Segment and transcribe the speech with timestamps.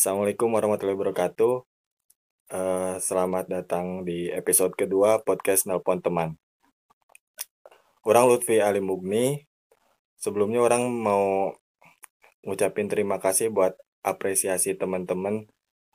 [0.00, 1.60] Assalamualaikum warahmatullahi wabarakatuh.
[2.56, 6.40] Eh, selamat datang di episode kedua podcast Nelpon Teman.
[8.08, 9.44] Orang Lutfi Ali Mugni.
[10.16, 11.52] Sebelumnya orang mau
[12.48, 15.44] ngucapin terima kasih buat apresiasi teman-teman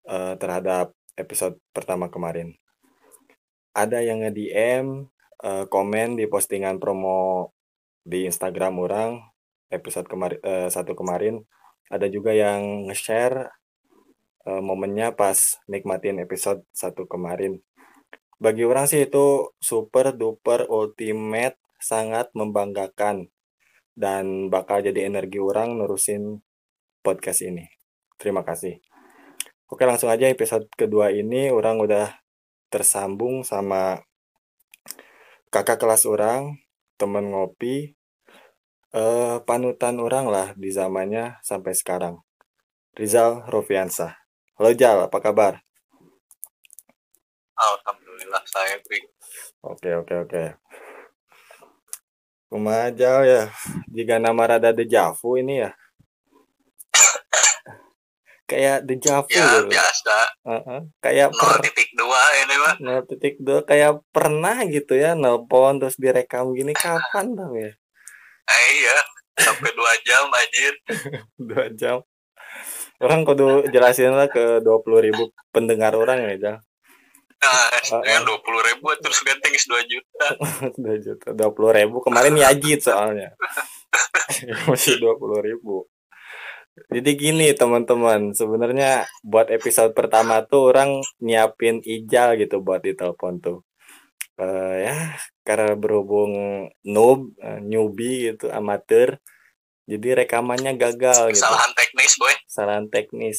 [0.05, 2.53] eh, terhadap episode pertama kemarin.
[3.73, 5.09] Ada yang nge-DM,
[5.41, 7.57] eh, komen di postingan promo
[8.05, 9.17] di Instagram orang
[9.73, 11.41] episode kemarin eh, satu kemarin.
[11.89, 13.64] Ada juga yang nge-share
[14.45, 17.59] uh, momennya pas nikmatin episode satu kemarin.
[18.37, 23.29] Bagi orang sih itu super duper ultimate sangat membanggakan
[23.95, 26.43] dan bakal jadi energi orang nerusin
[26.99, 27.65] podcast ini.
[28.19, 28.79] Terima kasih.
[29.65, 32.21] Oke langsung aja episode kedua ini orang udah
[32.69, 34.03] tersambung sama
[35.49, 36.59] kakak kelas orang,
[36.99, 37.95] temen ngopi,
[38.91, 42.19] eh, panutan orang lah di zamannya sampai sekarang.
[42.95, 44.24] Rizal Rofiansah.
[44.55, 45.59] Halo Jal, apa kabar?
[47.59, 49.03] Alhamdulillah saya Bri.
[49.59, 50.43] Oke, oke, oke.
[52.47, 53.43] Kumaha Jal ya?
[53.91, 55.75] Jika nama rada dejavu ini ya.
[58.49, 59.75] kayak dejavu Ya gitu.
[59.75, 60.17] biasa
[60.47, 60.79] Heeh.
[61.03, 62.75] Kayak per 0.2 ini mah.
[62.79, 67.75] 0.2 kayak pernah gitu ya nelpon terus direkam gini kapan dong ya?
[68.47, 68.97] Eh, iya
[69.35, 70.73] sampai 2 jam anjir.
[71.51, 71.99] Dua jam.
[73.03, 76.57] Orang kudu jelasin lah ke 20 ribu pendengar orang ya Jal.
[77.35, 80.25] Nah, Ah, dengan 20 ribu terus ganteng 2 juta.
[80.81, 82.01] 2 juta, 20 ribu.
[82.01, 83.35] Kemarin yajit soalnya.
[84.71, 85.85] Masih 20 ribu.
[86.91, 93.57] Jadi gini teman-teman, sebenarnya buat episode pertama tuh orang nyiapin ijal gitu buat ditelepon tuh.
[94.35, 94.97] Eh ya,
[95.47, 99.23] karena berhubung noob, eh, newbie gitu, amatir.
[99.85, 102.33] Jadi rekamannya gagal gitu Kesalahan teknis boy.
[102.49, 103.37] kesalahan teknis.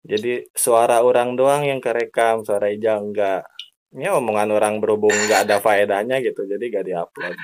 [0.00, 3.44] Jadi suara orang doang yang kerekam, suara Ijal enggak.
[3.90, 7.36] Ya omongan orang berhubung enggak ada faedahnya gitu, jadi gak diupload.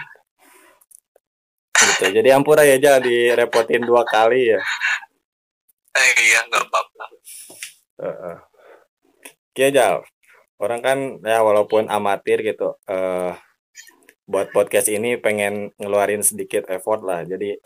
[1.76, 2.04] Gitu.
[2.22, 4.60] Jadi ampura ya aja direpotin dua kali ya.
[5.96, 7.04] Eh iya nggak apa-apa.
[8.04, 8.36] Heeh.
[9.56, 10.04] Oke Jal,
[10.60, 13.32] orang kan ya walaupun amatir gitu, eh
[14.26, 17.24] buat podcast ini pengen ngeluarin sedikit effort lah.
[17.24, 17.56] Jadi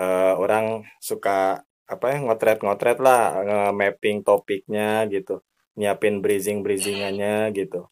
[0.00, 5.42] eh orang suka apa ya ngotret-ngotret lah nge-mapping topiknya gitu
[5.78, 7.90] nyiapin breezing-breezingannya gitu.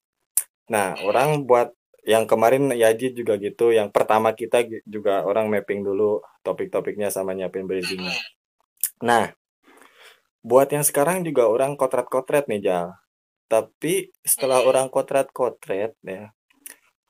[0.73, 1.75] Nah orang buat
[2.09, 7.69] yang kemarin Yajid juga gitu yang pertama kita juga orang mapping dulu topik-topiknya sama nyiapin
[7.69, 8.17] breezingnya
[9.05, 9.29] nah
[10.49, 12.89] buat yang sekarang juga orang kotret-kotret nih Jal.
[13.49, 16.33] Tapi setelah orang kotret-kotret ya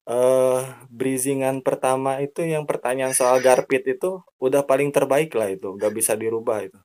[0.09, 5.93] eh breezingan pertama itu yang pertanyaan soal Garpit itu udah paling terbaik lah itu, gak
[5.93, 6.79] bisa dirubah itu.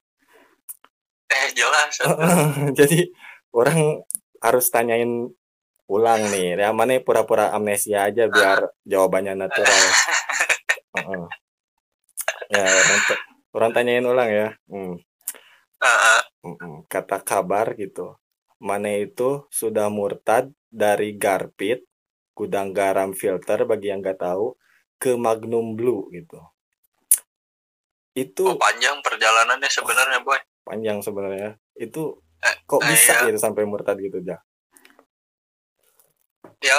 [1.32, 1.94] Eh jelas.
[2.80, 3.10] Jadi
[3.56, 4.04] orang
[4.44, 5.32] harus tanyain
[5.88, 9.82] ulang nih, yang mana pura-pura amnesia aja biar jawabannya natural.
[12.54, 12.70] Ya,
[13.56, 14.48] orang, tanyain ulang ya.
[14.70, 14.94] Hmm.
[15.82, 16.20] Heeh.
[16.46, 16.86] mm-mm.
[16.86, 18.14] Kata kabar gitu.
[18.62, 21.82] Mana itu sudah murtad dari Garpit,
[22.34, 24.58] gudang garam filter bagi yang nggak tahu,
[24.98, 26.38] ke Magnum Blue gitu.
[28.14, 30.38] Itu Oh, panjang perjalanannya sebenarnya boy.
[30.64, 31.58] panjang sebenarnya.
[31.74, 33.28] Itu Eh, kok eh, bisa iya.
[33.32, 34.36] gitu sampai murtad gitu ja?
[36.60, 36.76] Ya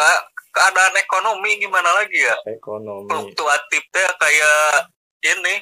[0.53, 2.37] keadaan ekonomi gimana lagi ya?
[2.49, 3.09] Ekonomi.
[3.09, 4.89] Fluktuatifnya kayak
[5.25, 5.55] ini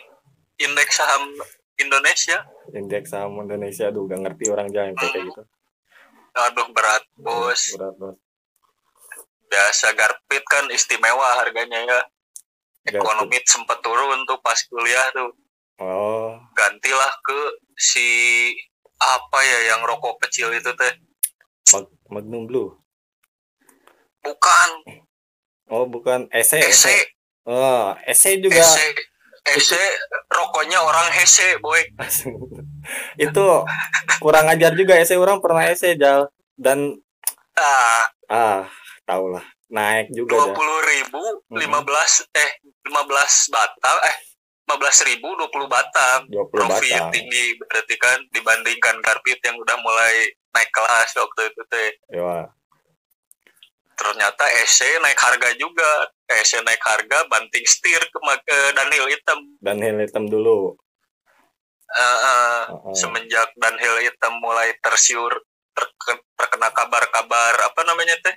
[0.59, 1.31] indeks saham
[1.79, 2.43] Indonesia.
[2.71, 5.43] Indeks saham Indonesia aduh gak ngerti orang jalan kayak gitu.
[6.35, 7.75] Aduh berat bos.
[7.75, 8.17] Berat bos.
[9.53, 12.01] Biasa Garpit kan istimewa harganya ya.
[12.89, 12.99] Garpit.
[12.99, 15.31] ekonomi sempat turun tuh pas kuliah tuh.
[15.79, 17.39] Oh, gantilah ke
[17.77, 18.07] si
[18.99, 20.93] apa ya yang rokok kecil itu teh.
[21.77, 22.71] Mag- Magnum Blue.
[24.23, 24.71] bukan.
[25.67, 26.31] Oh, bukan.
[26.31, 26.63] ESE.
[26.63, 26.95] hese
[27.43, 28.63] Oh, ESE juga.
[28.63, 28.87] Hese
[29.43, 29.83] hese
[30.31, 31.83] rokoknya orang hese boy.
[33.27, 33.67] Itu
[34.23, 35.19] kurang ajar juga ESE.
[35.19, 36.31] Orang pernah ESE Jal.
[36.55, 37.03] Dan
[37.59, 38.07] ah.
[38.31, 38.71] Ah
[39.13, 41.59] tau lah naik juga dua puluh ribu Mhm.
[41.59, 42.51] lima belas eh
[42.83, 44.17] lima belas batang eh
[44.63, 47.11] lima belas ribu dua puluh batang 20 profit batang.
[47.11, 50.15] tinggi berarti kan dibandingkan Garpit yang udah mulai
[50.51, 52.49] naik kelas waktu itu teh Ya,
[53.95, 55.91] ternyata EC naik harga juga
[56.27, 58.19] EC naik harga banting setir ke,
[58.73, 60.75] Daniel Hitam dan hill hitam dulu.
[61.89, 62.95] Eh, eh, Heeh.
[62.95, 65.33] semenjak Daniel Hitam mulai tersiur
[65.71, 68.37] terke- terkena kabar-kabar apa namanya teh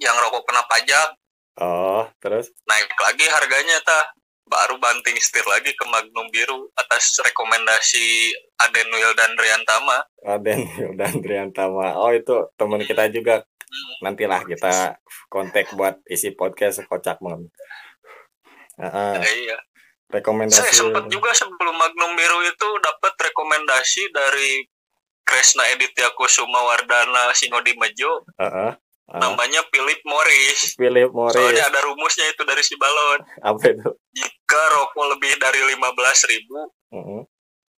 [0.00, 1.16] yang rokok kena pajak
[1.56, 4.04] Oh, terus naik lagi harganya tah
[4.44, 9.98] baru banting setir lagi ke Magnum Biru atas rekomendasi Aden dan Riantama.
[10.22, 10.60] Aden
[11.00, 11.96] dan Riantama.
[11.96, 13.42] Oh itu teman kita juga.
[14.04, 15.00] Nantilah kita
[15.32, 17.50] kontak buat isi podcast kocak banget.
[18.76, 19.12] Uh, uh.
[19.24, 19.58] iya.
[20.12, 20.60] Rekomendasi.
[20.60, 24.62] Saya sempat juga sebelum Magnum Biru itu dapat rekomendasi dari
[25.26, 28.22] Kresna Editya Kusuma Wardana Sinodi Mejo.
[28.38, 28.70] Uh -uh.
[29.06, 29.22] Uh.
[29.22, 30.74] Namanya Philip Morris.
[30.74, 31.38] Philip Morris.
[31.38, 33.22] Soalnya ada rumusnya itu dari si balon.
[33.54, 33.88] Apa itu?
[34.18, 37.22] Jika rokok lebih dari lima belas ribu, uh -uh.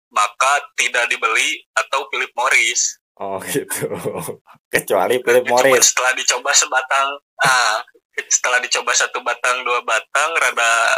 [0.09, 2.97] maka tidak dibeli atau Philip Morris.
[3.21, 3.93] Oh gitu.
[4.73, 5.93] Kecuali Philip Morris.
[5.93, 7.09] Setelah dicoba sebatang,
[7.45, 7.85] ah,
[8.25, 10.97] setelah dicoba satu batang dua batang, rada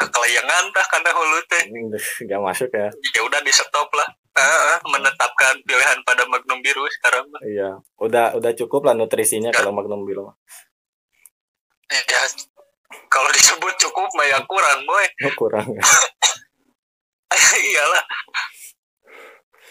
[0.00, 1.64] kekelayangan tah karena hulu teh.
[2.24, 2.88] Gak masuk ya.
[2.88, 7.26] Ya udah di stop lah uh, menetapkan pilihan pada Magnum Biru sekarang.
[7.42, 9.56] Iya, udah udah cukup lah nutrisinya ya.
[9.56, 10.28] kalau Magnum Biru.
[11.86, 12.22] Ya,
[13.08, 15.06] kalau disebut cukup mah ya kurang, boy.
[15.26, 15.66] Oh, kurang.
[15.66, 15.82] Ya.
[17.72, 18.04] Iyalah.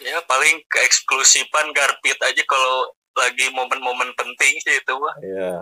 [0.03, 5.15] Ya paling keeksklusifan Garpit aja kalau lagi momen-momen penting sih itu mah.
[5.23, 5.53] Iya.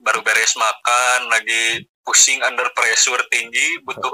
[0.00, 4.12] Baru beres makan, lagi pusing under pressure tinggi, butuh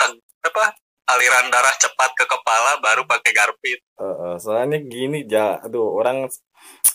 [0.46, 0.72] apa
[1.06, 3.78] aliran darah cepat ke kepala baru pakai garpit.
[3.96, 6.26] Uh, uh, soalnya gini ja, aduh orang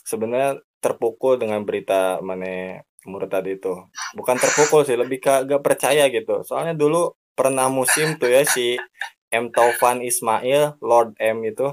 [0.03, 3.73] sebenarnya terpukul dengan berita mana menurut tadi itu.
[4.13, 6.43] Bukan terpukul sih, lebih ke gak percaya gitu.
[6.43, 8.77] Soalnya dulu pernah musim tuh ya si
[9.31, 11.71] M Taufan Ismail, Lord M itu,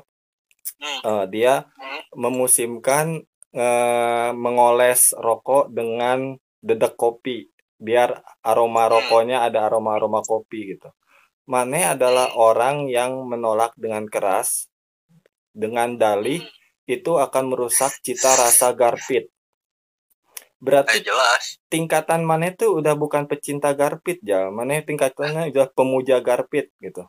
[0.78, 1.00] hmm.
[1.02, 2.14] uh, dia hmm.
[2.14, 8.92] memusimkan uh, mengoles rokok dengan dedek kopi biar aroma hmm.
[8.94, 10.90] rokoknya ada aroma aroma kopi gitu.
[11.48, 14.68] Mane adalah orang yang menolak dengan keras
[15.56, 16.44] dengan dalih
[16.84, 19.32] itu akan merusak cita rasa Garpit.
[20.60, 21.56] Berarti eh, jelas.
[21.72, 27.08] tingkatan Mane itu udah bukan pecinta Garpit ya, Mane tingkatannya udah pemuja Garpit gitu.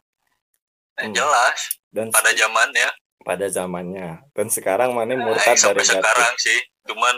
[0.96, 1.16] Eh, hmm.
[1.20, 1.60] Jelas.
[1.92, 2.90] Dan pada zamannya.
[3.20, 4.24] Pada zamannya.
[4.32, 6.00] Dan sekarang Mane murtad eh, dari Garpit.
[6.00, 7.16] sekarang sih, cuman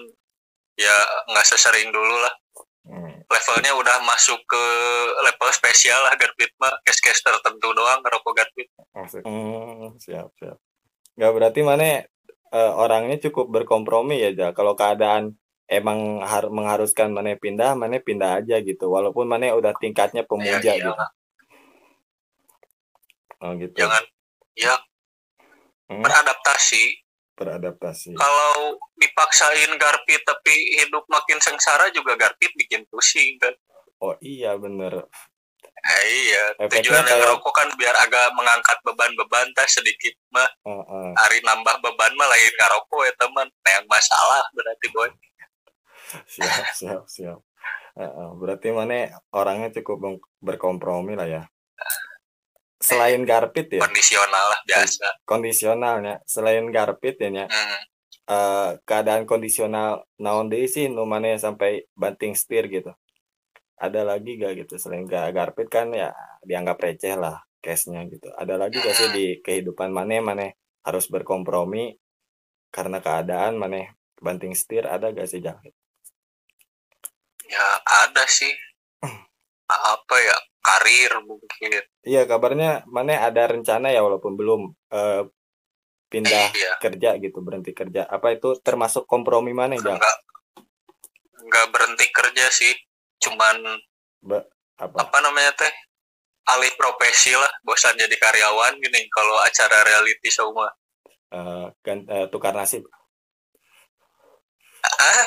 [0.74, 0.98] ya
[1.30, 2.34] nggak sesering dulu lah.
[2.81, 3.13] Hmm.
[3.30, 4.63] Levelnya udah masuk ke
[5.22, 8.68] level spesial lah Garpit mah case-case tertentu doang ngerokok Garpit.
[9.22, 10.57] Hmm, siap siap.
[11.13, 12.01] Gak berarti mana
[12.50, 14.48] uh, orangnya cukup berkompromi ya ja.
[14.57, 15.38] Kalau keadaan
[15.69, 18.89] emang har mengharuskan mana pindah, mana pindah aja gitu.
[18.89, 20.92] Walaupun mana udah tingkatnya pemuja ya, gitu.
[23.42, 23.75] Oh gitu.
[23.77, 24.04] Jangan
[24.57, 24.75] ya
[25.89, 26.01] hmm?
[26.01, 27.00] beradaptasi
[27.42, 28.14] beradaptasi.
[28.14, 33.54] Kalau dipaksain garpit tapi hidup makin sengsara juga garpit bikin pusing kan.
[33.98, 35.10] Oh iya bener.
[35.82, 37.26] Eh, iya, tujuan kayak...
[37.26, 40.46] rokok kan biar agak mengangkat beban-beban teh sedikit mah.
[40.62, 41.10] Uh, uh.
[41.18, 43.50] Hari nambah beban mah lain ngarokok ya teman.
[43.50, 45.10] Nah yang masalah berarti boy.
[46.30, 47.40] siap siap siap.
[47.98, 48.30] Uh, uh.
[48.38, 51.44] Berarti mana orangnya cukup berkompromi lah ya
[52.81, 53.81] selain garpit ya?
[53.86, 55.07] Kondisional lah biasa.
[55.24, 56.16] Kondisionalnya.
[56.25, 57.45] Selain garpit ya nya?
[57.48, 57.81] Hmm.
[58.31, 62.92] uh, keadaan kondisional naon deh sih nu mana sampai banting setir gitu.
[63.81, 66.13] Ada lagi gak gitu selain gak garpit kan ya
[66.45, 68.30] dianggap receh lah case-nya gitu.
[68.33, 70.48] Ada lagi gak sih di kehidupan mana mana
[70.86, 71.94] harus berkompromi
[72.74, 75.74] karena keadaan mana banting setir ada gak sih jahit
[77.51, 78.54] ya ada sih
[79.72, 84.62] apa ya karir mungkin iya kabarnya mana ada rencana ya walaupun belum
[84.94, 85.24] uh,
[86.12, 86.76] pindah iya.
[86.78, 90.18] kerja gitu berhenti kerja apa itu termasuk kompromi mana ya enggak
[91.42, 92.74] enggak berhenti kerja sih
[93.24, 93.80] cuman
[94.22, 94.46] Ba
[94.78, 94.98] apa?
[95.01, 95.74] apa namanya teh
[96.51, 100.70] alih profesi lah bosan jadi karyawan gini kalau acara reality show mah
[101.34, 102.86] uh, kan uh, tukar nasib
[104.86, 105.25] ah?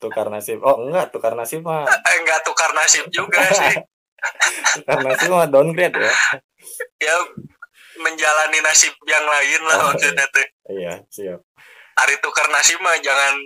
[0.00, 0.58] Tukar nasib.
[0.64, 1.84] Oh enggak tukar nasib mah.
[2.18, 3.76] Enggak tukar nasib juga sih.
[4.88, 6.12] Karena semua downgrade ya.
[7.00, 7.14] Ya
[8.00, 10.46] menjalani nasib yang lain lah oh, maksudnya tuh.
[10.72, 11.40] Iya siap.
[12.00, 13.36] Hari tukar nasib mah jangan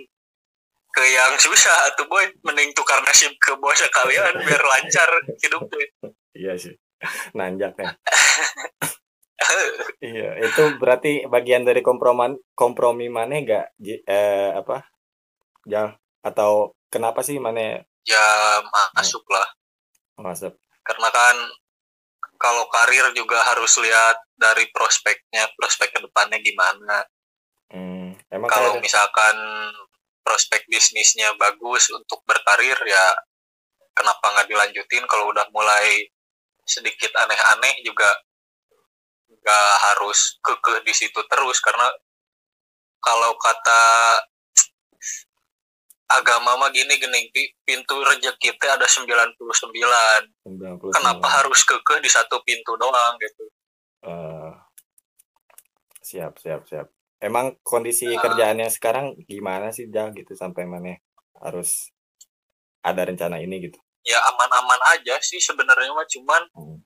[0.95, 2.23] ke yang susah atau boy.
[2.47, 5.09] Mending tukar nasib ke bos kalian biar lancar
[5.43, 5.83] hidup tuh.
[6.31, 6.73] Iya sih.
[7.35, 7.91] Nanjak ya.
[10.01, 14.87] Iya itu berarti bagian dari komproman kompromi mana gak eh, apa?
[15.67, 18.25] Ya atau kenapa sih mana ya
[18.97, 19.45] masuk lah
[20.19, 20.55] masuk.
[20.85, 21.35] Karena kan
[22.39, 27.03] kalau karir juga harus lihat dari prospeknya prospek ke depannya gimana.
[27.71, 28.15] Hmm,
[28.47, 29.35] kalau misalkan
[30.21, 33.05] prospek bisnisnya bagus untuk berkarir ya
[33.95, 35.03] kenapa nggak dilanjutin?
[35.07, 36.05] Kalau udah mulai
[36.65, 38.09] sedikit aneh-aneh juga
[39.29, 41.85] nggak harus kekeh di situ terus karena
[42.97, 43.83] kalau kata
[46.07, 47.29] agama mah gini gini
[47.61, 49.41] pintu rezeki teh ada 99
[50.45, 50.93] 99.
[50.93, 53.45] kenapa harus kekeh di satu pintu doang gitu
[54.01, 54.51] Eh,
[55.99, 56.85] siap, siap, siap.
[57.17, 58.21] Emang kondisi Ah.
[58.21, 60.93] kerjaannya sekarang gimana sih, Jal, gitu sampai mana
[61.35, 61.89] harus
[62.79, 63.81] ada rencana ini gitu?
[64.03, 66.77] ya aman-aman aja sih sebenarnya mah cuman Hmm.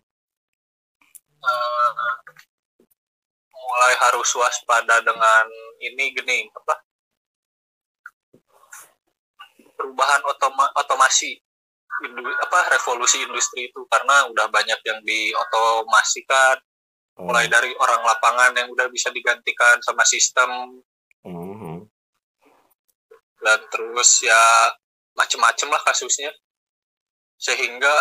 [1.38, 1.92] eh,
[3.52, 5.46] mulai harus waspada dengan
[5.78, 6.80] ini gini apa
[9.80, 11.40] perubahan otoma otomasi
[12.04, 16.60] indu- apa revolusi industri itu karena udah banyak yang diotomasikan.
[17.20, 20.84] Oh, mulai dari orang lapangan yang udah bisa digantikan sama sistem.
[21.20, 21.84] Mhm.
[23.40, 24.40] dan terus ya
[25.16, 26.32] macem-macem lah kasusnya.
[27.40, 27.92] Sehingga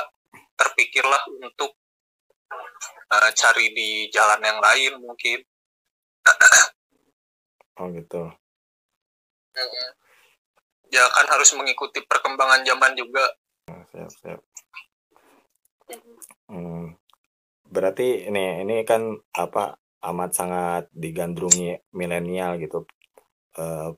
[0.58, 1.78] terpikirlah untuk
[3.14, 5.38] eh, cari di jalan yang lain mungkin.
[7.78, 8.35] Oh gitu.
[10.88, 13.25] Ya kan harus mengikuti perkembangan zaman juga
[13.68, 14.40] Oh, siap, siap.
[16.49, 16.97] Hmm.
[17.68, 19.76] Berarti ini ini kan apa
[20.09, 22.88] amat sangat digandrungi milenial gitu.
[23.61, 23.92] Eh,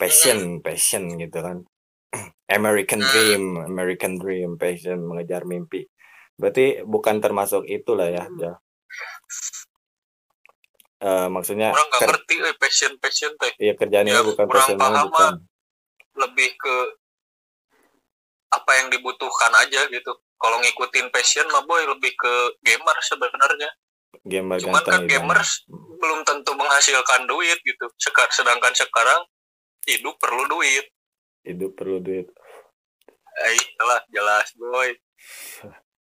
[0.00, 1.68] passion, passion gitu kan.
[2.48, 3.12] American Hmm.
[3.12, 5.84] dream, American dream, passion mengejar mimpi.
[6.40, 8.56] Berarti bukan termasuk itulah ya, ya.
[11.00, 14.76] Eh, maksudnya orang nggak ngerti eh, passion passion teh ya kerjaan ini Ya, bukan passion
[14.76, 15.32] paham, bukan.
[16.18, 16.74] Lebih ke
[18.50, 22.32] apa yang dibutuhkan aja gitu kalau ngikutin passion mah boy lebih ke
[22.66, 23.70] gamer sebenarnya
[24.26, 27.86] Gamer cuman kan gamers belum tentu menghasilkan duit gitu
[28.34, 29.22] sedangkan sekarang
[29.86, 30.84] hidup perlu duit
[31.40, 32.28] Hidup perlu duit.
[33.40, 34.90] eh jelas jelas boy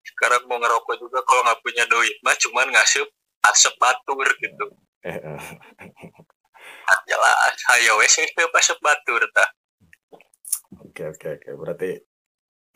[0.06, 3.04] sekarang mau ngerokok juga kalau nggak punya duit mah cuman ngasih
[3.50, 4.66] asap batur gitu
[5.06, 5.38] Eh, eh.
[6.86, 9.50] Ah, jelas ayo wes itu asap batur tah
[11.16, 11.50] Oke oke.
[11.56, 11.90] Berarti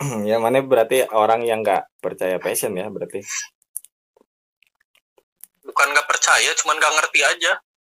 [0.30, 3.20] ya mana berarti orang yang nggak percaya passion ya berarti?
[5.61, 7.52] Bukan nggak percaya cuman nggak ngerti aja.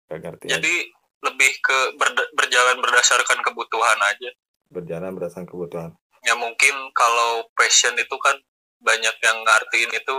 [0.09, 0.75] Nggak ngerti jadi
[1.21, 4.33] lebih ke berda- berjalan berdasarkan kebutuhan aja.
[4.73, 5.91] Berjalan berdasarkan kebutuhan.
[6.25, 8.37] Ya mungkin kalau passion itu kan
[8.81, 10.17] banyak yang ngartiin itu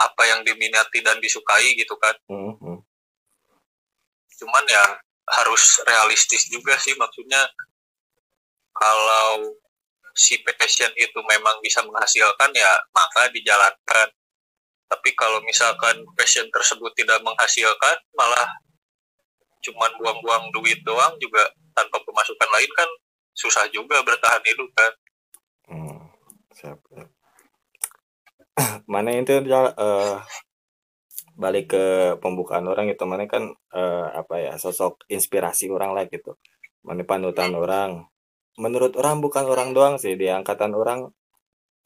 [0.00, 2.16] apa yang diminati dan disukai gitu kan.
[2.24, 2.78] Hmm, hmm.
[4.38, 4.84] cuman ya
[5.34, 7.42] harus realistis juga sih maksudnya
[8.78, 9.58] kalau
[10.18, 14.08] si passion itu memang bisa menghasilkan ya maka dijalankan.
[14.88, 18.48] Tapi kalau misalkan passion tersebut tidak menghasilkan malah
[19.62, 21.44] cuman buang-buang duit doang juga
[21.74, 22.90] tanpa pemasukan lain kan
[23.34, 24.92] susah juga bertahan hidup kan.
[25.70, 26.00] Hmm,
[26.50, 27.08] siap, siap.
[28.92, 30.16] mana itu Jal, eh,
[31.38, 31.84] balik ke
[32.18, 36.34] pembukaan orang itu mana kan eh, apa ya sosok inspirasi orang lah gitu.
[36.82, 38.08] Mana panutan orang
[38.58, 41.08] menurut orang bukan orang doang sih di angkatan orang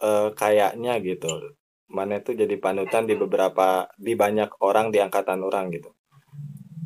[0.00, 1.54] eh, kayaknya gitu.
[1.92, 5.92] Mana itu jadi panutan di beberapa di banyak orang di angkatan orang gitu.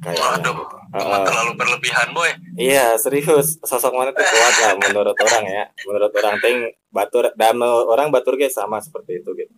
[0.02, 0.76] Kayaknya Waduh, gitu.
[0.98, 2.30] Eh, terlalu berlebihan boy.
[2.58, 3.62] Iya serius.
[3.62, 5.64] Sosok mana tuh kuat lah menurut orang ya.
[5.86, 6.56] Menurut orang ting
[6.90, 9.54] batur dan orang batur guys sama seperti itu gitu.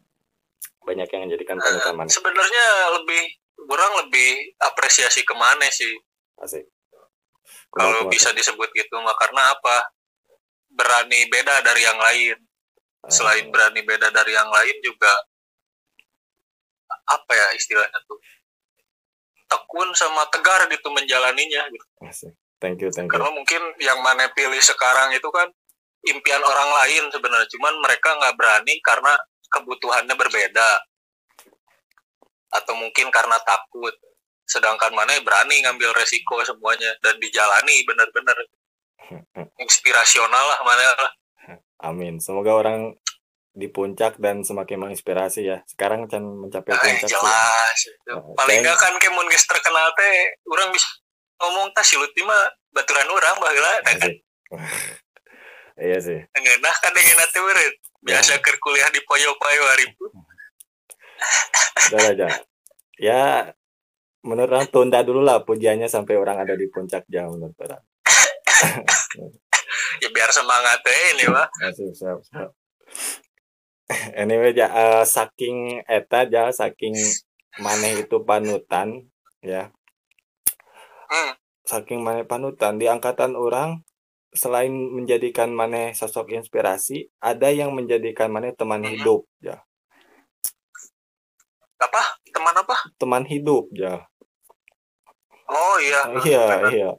[0.84, 2.08] Banyak yang menjadikan panutan mana.
[2.08, 2.64] sebenarnya
[3.00, 3.22] lebih
[3.68, 5.92] orang lebih apresiasi ke mana sih?
[6.40, 6.64] Asik.
[7.68, 9.97] Kalau bisa disebut gitu mah karena apa
[10.78, 12.38] berani beda dari yang lain.
[13.10, 15.10] Selain berani beda dari yang lain juga
[17.08, 18.18] apa ya istilahnya tuh?
[19.48, 21.86] Tekun sama tegar gitu menjalaninya gitu.
[22.62, 23.12] Thank you thank you.
[23.12, 25.48] Karena mungkin yang mana pilih sekarang itu kan
[26.06, 27.48] impian orang lain sebenarnya.
[27.50, 29.12] Cuman mereka nggak berani karena
[29.50, 30.68] kebutuhannya berbeda.
[32.54, 33.94] Atau mungkin karena takut.
[34.48, 38.36] Sedangkan mana berani ngambil resiko semuanya dan dijalani benar-benar
[39.56, 41.12] inspirasional lah mana lah.
[41.80, 42.18] Amin.
[42.18, 42.94] Semoga orang
[43.54, 45.58] di puncak dan semakin menginspirasi ya.
[45.66, 47.78] Sekarang can mencapai Ay, puncak jelas.
[48.06, 50.14] Nah, paling thank- nggak kan kemun geus terkenal teh
[50.46, 50.86] orang bisa
[51.38, 54.14] ngomong tas silut mah baturan orang baheula nah kan asik
[55.78, 56.18] iya sih.
[56.34, 59.86] Ngeunah kan dengan teh beureut biasa keur kuliah di poyo-poyo hari
[61.88, 62.30] udah lah Jal.
[62.98, 63.22] ya
[64.22, 67.82] menurut orang tunda dulu lah pujiannya sampai orang ada di puncak jam menurut orang
[70.02, 72.50] ya biar semangat teh ini mah Ya, siap, siap.
[74.20, 76.92] Anyway, ja, eh, saking eta ja, saking
[77.56, 79.08] maneh itu panutan,
[79.40, 79.72] ya.
[81.08, 81.32] hmm.
[81.64, 83.80] Saking maneh panutan di angkatan orang
[84.28, 88.90] selain menjadikan maneh sosok inspirasi, ada yang menjadikan maneh teman Mhm.
[88.92, 89.64] hidup, ya.
[91.78, 94.04] apa teman apa Teman hidup, ya.
[95.48, 96.70] oh iya Iya, benar.
[96.74, 96.90] iya.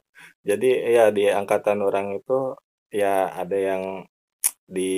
[0.44, 2.56] Jadi ya di angkatan orang itu
[2.90, 4.08] ya ada yang
[4.70, 4.92] di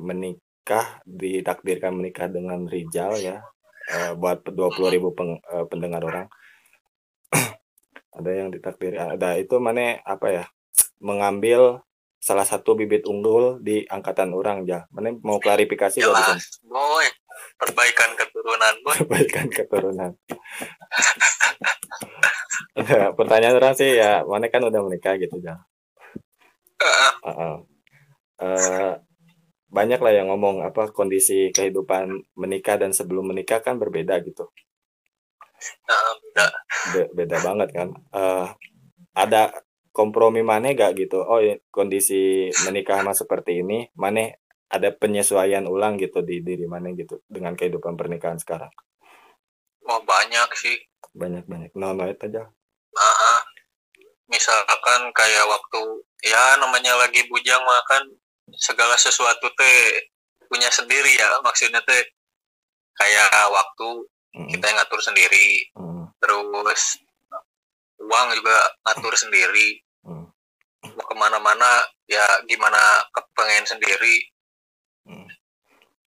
[0.00, 3.44] menikah ditakdirkan menikah dengan Rijal ya
[3.90, 6.26] uh, buat 20 ribu peng, uh, pendengar orang.
[8.10, 10.44] Ada yang ditakdir ada itu mana apa ya
[11.08, 11.86] mengambil
[12.20, 17.06] salah satu bibit unggul di angkatan orang ya mana mau klarifikasi Jelas, boy.
[17.56, 18.96] Perbaikan keturunan boy.
[19.06, 20.10] Perbaikan keturunan
[23.18, 25.60] pertanyaan orang sih ya mana kan udah menikah gitu ya
[26.80, 27.56] uh, uh,
[28.40, 28.94] uh,
[29.70, 34.50] banyak lah yang ngomong apa kondisi kehidupan menikah dan sebelum menikah kan berbeda gitu.
[35.86, 36.46] Uh, beda.
[36.90, 37.88] Be beda banget kan.
[38.10, 38.50] Uh,
[39.14, 39.54] ada
[39.94, 41.22] kompromi mana gak gitu?
[41.22, 41.38] Oh
[41.70, 44.34] kondisi menikah mah seperti ini, mana
[44.70, 48.70] ada penyesuaian ulang gitu di diri mana gitu dengan kehidupan pernikahan sekarang?
[49.86, 50.76] Oh banyak sih.
[51.14, 51.70] Banyak banyak.
[51.78, 52.50] No no itu aja.
[53.00, 53.40] Uh,
[54.30, 55.80] misalkan kayak waktu
[56.22, 58.14] ya namanya lagi bujang makan
[58.54, 60.06] segala sesuatu teh
[60.46, 62.02] punya sendiri ya maksudnya teh
[62.94, 63.88] kayak waktu
[64.38, 64.48] hmm.
[64.54, 66.04] kita yang ngatur sendiri hmm.
[66.22, 67.00] terus
[67.98, 70.26] uang juga ngatur sendiri hmm.
[70.94, 71.70] mau ke mana-mana
[72.06, 72.78] ya gimana
[73.10, 74.16] kepengen sendiri
[75.10, 75.28] hmm.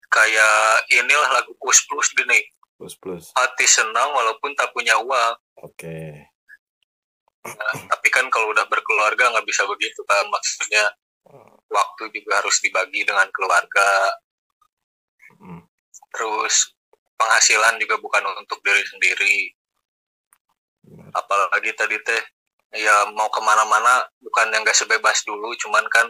[0.08, 2.40] kayak inilah lagu plus plus gini
[2.76, 6.28] plus plus hati senang walaupun tak punya uang oke okay.
[7.46, 10.84] Nah, tapi kan kalau udah berkeluarga nggak bisa begitu kan maksudnya
[11.66, 14.14] waktu juga harus dibagi dengan keluarga.
[15.36, 15.60] Hmm.
[16.14, 16.72] terus
[17.18, 19.36] penghasilan juga bukan untuk diri sendiri.
[20.86, 21.10] Hmm.
[21.10, 22.22] apalagi tadi teh
[22.78, 26.06] ya mau ke mana-mana bukan yang gak sebebas dulu cuman kan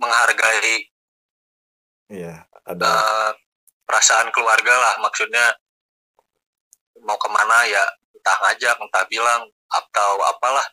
[0.00, 0.88] menghargai
[2.08, 3.30] iya ada uh,
[3.86, 4.94] perasaan keluarga lah.
[5.00, 5.46] Maksudnya
[7.06, 7.80] mau ke mana ya
[8.18, 10.66] entah ngajak entah bilang atau apalah.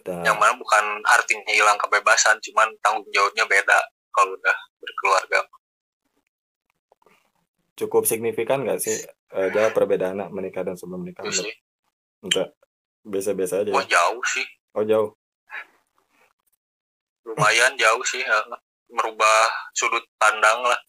[0.00, 0.24] Ada.
[0.24, 3.78] Yang mana bukan artinya hilang kebebasan cuman tanggung jawabnya beda
[4.14, 5.40] kalau udah berkeluarga.
[7.76, 8.96] Cukup signifikan nggak sih
[9.32, 11.24] ada perbedaan menikah dan sebelum menikah?
[11.30, 11.52] Sih.
[12.20, 12.52] enggak.
[13.00, 13.72] Biasa-biasa aja.
[13.72, 14.46] Oh jauh sih.
[14.76, 15.10] Oh jauh.
[17.24, 18.40] Lumayan jauh sih ya.
[18.90, 20.80] merubah sudut pandang lah.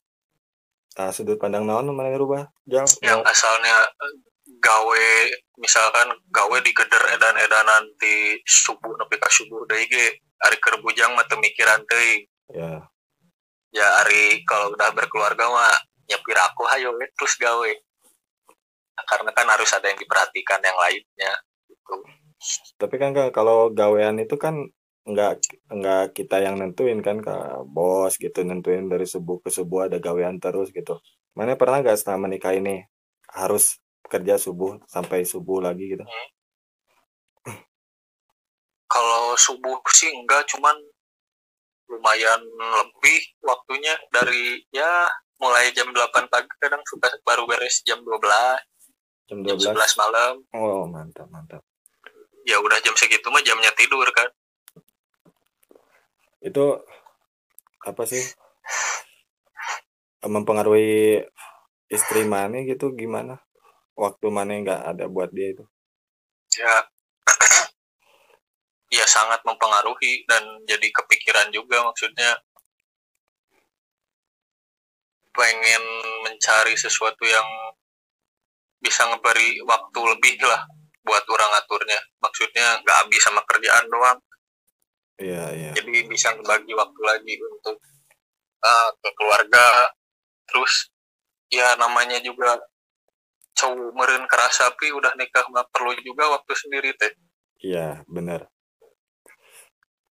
[0.98, 2.90] Ah sudut pandang naon mana merubah jauh.
[3.06, 3.88] Yang asalnya
[4.60, 5.08] gawe
[5.62, 10.20] misalkan gawe di geder edan edanan di subuh nepi ka subuh deui ge.
[10.42, 12.82] Ari keur bujang mah mikiran teuing ya.
[13.72, 15.76] Ya ari kalau udah berkeluarga mah
[16.10, 17.72] nyepir aku hayo we terus gawe.
[18.92, 21.34] Nah, karena kan harus ada yang diperhatikan yang lainnya
[21.72, 21.96] gitu.
[22.76, 24.68] Tapi kan kalau gawean itu kan
[25.02, 27.34] nggak nggak kita yang nentuin kan ke
[27.66, 31.00] bos gitu nentuin dari subuh ke subuh ada gawean terus gitu.
[31.34, 32.84] Mana pernah nggak setelah menikah ini
[33.32, 33.80] harus
[34.12, 36.04] kerja subuh sampai subuh lagi gitu?
[36.04, 37.60] Hmm.
[38.92, 40.76] Kalau subuh sih enggak, cuman
[41.88, 45.08] lumayan lebih waktunya dari ya
[45.40, 48.16] mulai jam 8 pagi kadang suka baru beres jam 12
[49.28, 50.34] jam 12 jam 11 malam.
[50.56, 51.64] Oh mantap mantap.
[52.48, 54.28] Ya udah jam segitu mah jamnya tidur kan.
[56.40, 56.80] Itu
[57.84, 58.24] apa sih?
[60.24, 61.28] Mempengaruhi
[61.92, 63.44] istri mana gitu gimana
[63.96, 65.66] waktu mana nggak ada buat dia itu?
[66.58, 66.76] Ya.
[68.92, 72.36] Ya sangat mempengaruhi dan jadi kepikiran juga maksudnya.
[75.32, 75.84] Pengen
[76.28, 77.48] mencari sesuatu yang
[78.84, 80.68] bisa ngeberi waktu lebih lah
[81.08, 84.20] buat orang aturnya maksudnya nggak habis sama kerjaan doang.
[85.22, 85.72] Iya iya.
[85.78, 87.78] Jadi bisa ngebagi waktu lagi untuk
[88.60, 89.94] uh, ke keluarga.
[90.50, 90.92] Terus
[91.48, 92.60] ya namanya juga
[93.62, 97.14] cowok meren keras sapi udah nikah mah perlu juga waktu sendiri teh.
[97.62, 98.50] Iya benar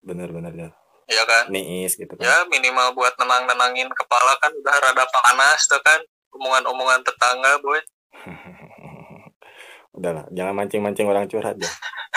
[0.07, 0.71] benar benar ya.
[1.11, 1.51] Ya kan?
[1.51, 2.23] Niis gitu kan.
[2.23, 5.99] Ya minimal buat nenang nenangin kepala kan udah rada panas tuh kan.
[6.31, 7.83] Omongan-omongan tetangga boy.
[9.99, 11.71] Udahlah jangan mancing-mancing orang curhat ya.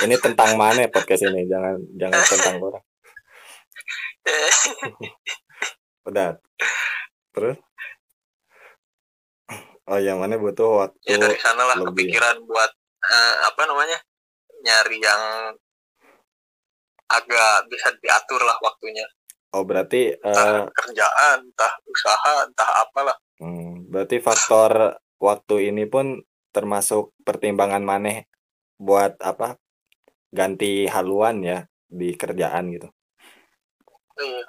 [0.06, 1.50] Ini tentang mana podcast ini?
[1.50, 2.86] Jangan jangan tentang orang.
[6.10, 6.38] Udah.
[7.34, 7.58] Terus
[9.84, 12.08] Oh yang mana butuh waktu ya dari sana lah lebih.
[12.08, 12.72] kepikiran buat
[13.04, 14.00] uh, apa namanya
[14.64, 15.22] nyari yang
[17.12, 19.04] agak bisa diatur lah waktunya.
[19.52, 23.18] Oh berarti entah uh, kerjaan entah usaha entah apalah.
[23.44, 26.24] Hmm, berarti faktor waktu ini pun
[26.56, 28.32] termasuk pertimbangan maneh
[28.80, 29.60] buat apa
[30.32, 32.88] ganti haluan ya di kerjaan gitu?
[34.16, 34.48] Iya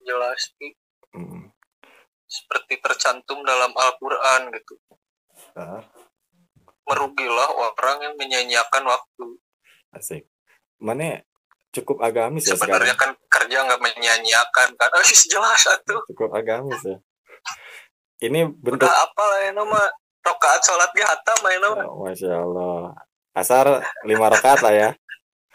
[0.00, 0.40] jelas.
[1.12, 1.55] Hmm
[2.26, 4.74] seperti tercantum dalam Al-Quran gitu.
[5.54, 5.80] Uh.
[6.86, 9.26] Merugilah orang yang menyanyiakan waktu.
[9.90, 10.26] Asik.
[10.78, 11.22] Mana
[11.72, 13.16] cukup agamis ya sebenarnya sekarang.
[13.16, 16.96] kan kerja nggak menyanyiakan kan oh jelas satu Cukup agamis ya.
[18.22, 19.80] Ini bentuk udah apa lah ya nama
[20.24, 22.96] rokaat sholat ge hatam ya nama Oh, Masya Allah.
[23.36, 23.66] Asar
[24.08, 24.90] lima rakaat lah ya.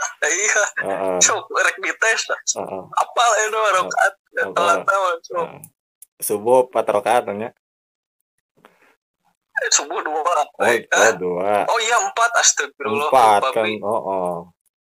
[0.26, 2.40] iya Heeh, sok rek dites lah.
[2.58, 5.62] heeh, apa lah ya nama rokaat nama sok heeh.
[6.22, 7.50] Subuh empat rakaat ya.
[9.70, 10.22] subuh dua
[10.58, 11.66] Oh, Eh, oh dua.
[11.66, 13.68] oh iya empat astagfirullah Empat kan.
[13.82, 14.36] Oh, oh.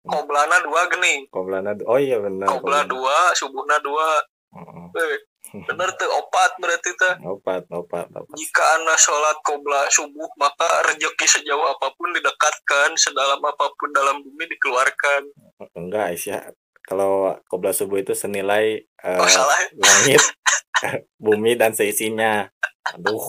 [0.05, 2.45] Qoblana dua gini Qoblana Oh iya benar.
[2.47, 2.87] Qobla qoblana.
[2.87, 4.07] dua subuhna dua
[4.47, 4.85] Heeh.
[4.95, 5.19] Eh,
[5.63, 8.35] bener tuh opat berarti tuh Opat, opat, opat.
[8.35, 14.19] jika anda sholat qobla subuh maka rezeki sejauh apa pun didekatkan sedalam apa pun dalam
[14.19, 15.21] bumi dikeluarkan
[15.73, 16.53] Enggak, Aisyah.
[16.83, 20.21] Kalau qobla subuh itu senilai eh, oh salah langit,
[21.23, 22.47] bumi dan seisinya.
[22.93, 23.23] Aduh,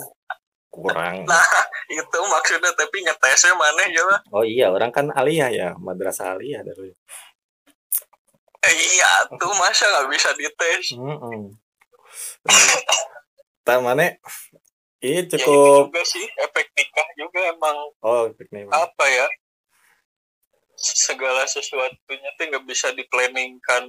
[0.68, 1.24] kurang.
[1.24, 1.46] Nah.
[1.88, 4.04] itu maksudnya tapi ngetesnya mana ya?
[4.28, 6.92] Oh iya, orang kan aliyah ya, madrasah aliyah dari.
[8.60, 11.40] eh, iya tuh masa nggak bisa dites Heeh.
[13.62, 14.12] Tak mana?
[14.98, 15.88] Ini ya cukup.
[15.88, 18.68] juga sih efek nikah juga emang Oh, teknik.
[18.68, 19.24] apa ya
[20.76, 23.88] segala sesuatunya tuh nggak bisa diplanningkan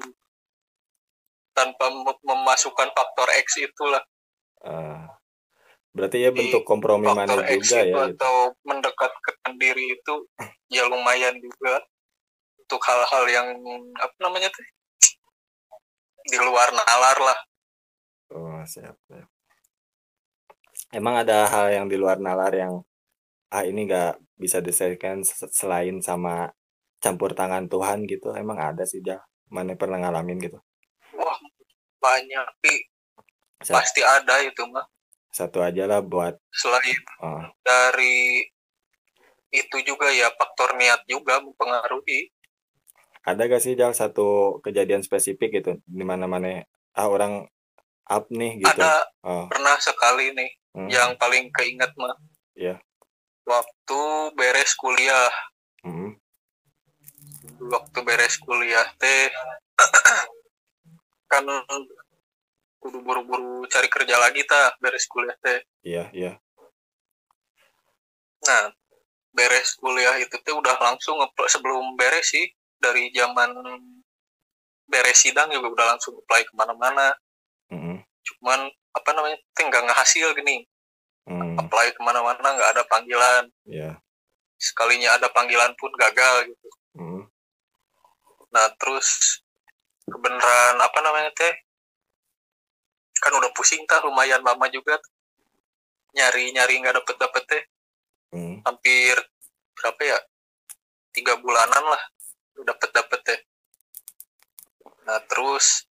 [1.60, 4.00] tanpa mem- memasukkan faktor X itulah
[4.60, 5.12] Ah.
[5.92, 7.96] berarti ya bentuk kompromi mana faktor X juga itu ya.
[8.08, 8.16] gitu.
[8.16, 10.14] atau mendekatkan diri itu
[10.68, 11.84] ya lumayan juga
[12.60, 13.48] untuk hal-hal yang
[13.98, 14.64] apa namanya tuh
[16.24, 17.40] di luar nalar lah
[18.30, 19.26] Oh, siap, siap.
[20.94, 22.86] Emang ada hal yang di luar nalar yang
[23.50, 26.54] ah ini nggak bisa diselesaikan se- selain sama
[27.02, 28.30] campur tangan Tuhan gitu.
[28.38, 29.18] Emang ada sih, Jah.
[29.50, 30.62] Mana pernah ngalamin gitu.
[31.20, 31.38] Wah
[32.00, 32.80] banyak sih
[33.60, 34.88] Sa- pasti ada itu mah
[35.30, 38.48] Satu aja lah buat selain ah, dari
[39.50, 42.30] itu juga ya faktor niat juga mempengaruhi.
[43.26, 46.62] Ada gak sih Jal satu kejadian spesifik gitu di mana mana
[46.94, 47.46] ah orang
[48.06, 48.70] up nih gitu.
[48.74, 49.06] ada.
[49.22, 52.14] Oh, pernah sekali nih hmm, yang paling keinget mah
[52.54, 52.78] Iya.
[53.44, 54.02] waktu
[54.34, 55.30] beres kuliah.
[55.82, 56.18] Hmm,
[57.70, 59.30] waktu beres kuliah teh
[61.30, 61.46] kan
[62.82, 65.62] kudu buru-buru cari kerja lagi ta beres kuliah teh.
[65.86, 66.34] Iya, iya.
[68.40, 68.72] nah
[69.36, 71.20] beres kuliah itu teh udah langsung
[71.52, 73.52] sebelum beres sih dari zaman
[74.90, 77.14] beres sidang juga udah langsung apply ke mana-mana.
[77.70, 80.66] Hmm, cuman apa namanya teh nggak ngehasil gini.
[81.30, 83.46] Hmm, apply ke mana-mana nggak ada panggilan.
[83.70, 84.02] Iya.
[84.60, 86.68] sekalinya ada panggilan pun gagal gitu.
[86.92, 87.24] Hmm,
[88.52, 89.40] Nah terus
[90.10, 91.54] kebenaran apa namanya teh?
[93.20, 94.98] Kan udah pusing tah lumayan lama juga
[96.18, 97.64] nyari nyari nggak dapet dapet teh.
[98.34, 99.16] Hmm, hampir
[99.78, 100.20] berapa ya?
[101.14, 102.02] Tiga bulanan lah
[102.60, 103.40] udah dapet dapet teh.
[105.08, 105.88] Nah terus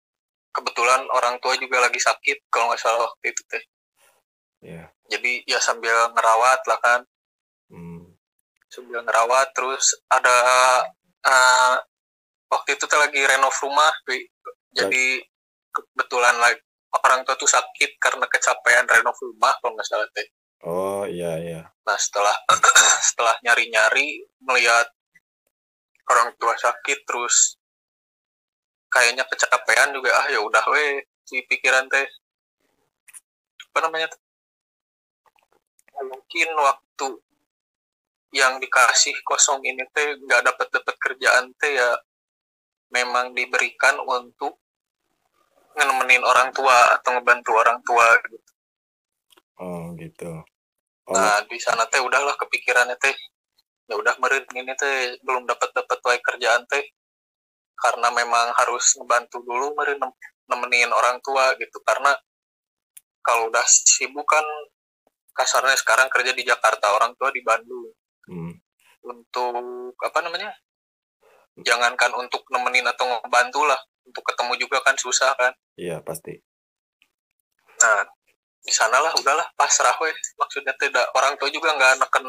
[0.52, 3.62] kebetulan orang tua juga lagi sakit kalau nggak salah waktu itu teh.
[4.62, 4.90] iya.
[5.08, 7.00] Jadi ya sambil ngerawat lah kan.
[7.72, 8.12] Hmm,
[8.68, 10.36] sambil ngerawat terus ada
[11.24, 11.76] eh,
[12.48, 14.24] waktu itu tuh lagi renov rumah Pi.
[14.72, 15.20] jadi
[15.72, 16.60] kebetulan lagi
[16.92, 21.62] orang tua tuh sakit karena kecapean renov rumah kalau nggak salah teh Oh, iya, iya.
[21.86, 22.34] nah setelah
[23.08, 24.90] setelah nyari nyari melihat
[26.10, 27.54] orang tua sakit terus
[28.90, 32.08] kayaknya kecapean juga ah ya udah weh si pikiran teh
[33.70, 34.20] apa namanya teh?
[35.98, 37.08] mungkin waktu
[38.32, 41.90] yang dikasih kosong ini teh nggak dapat dapat kerjaan teh ya
[42.88, 44.60] memang diberikan untuk
[45.78, 48.38] nemenin orang tua atau ngebantu orang tua gitu.
[49.58, 50.30] Oh, gitu.
[51.10, 53.14] Oh, Nah di sana teh udahlah kepikirannya teh.
[53.88, 56.82] Ya udah meren ini teh belum dapat dapat wae kerjaan teh.
[57.78, 60.18] Karena memang harus ngebantu dulu meren nem-
[60.50, 61.78] nemenin orang tua gitu.
[61.86, 62.14] Karena
[63.22, 64.42] kalau udah sibuk kan
[65.34, 67.94] kasarnya sekarang kerja di Jakarta orang tua di Bandung.
[68.28, 68.52] Hmm,
[69.06, 70.50] untuk apa namanya
[71.66, 73.78] jangankan untuk nemenin atau ngebantu lah.
[74.06, 75.52] Untuk ketemu juga kan susah kan.
[75.76, 76.34] Iya pasti.
[77.78, 78.02] nah
[78.58, 80.14] di sanalah udahlah pasrah weh.
[80.38, 82.26] Maksudnya tidak orang tua juga nggak neken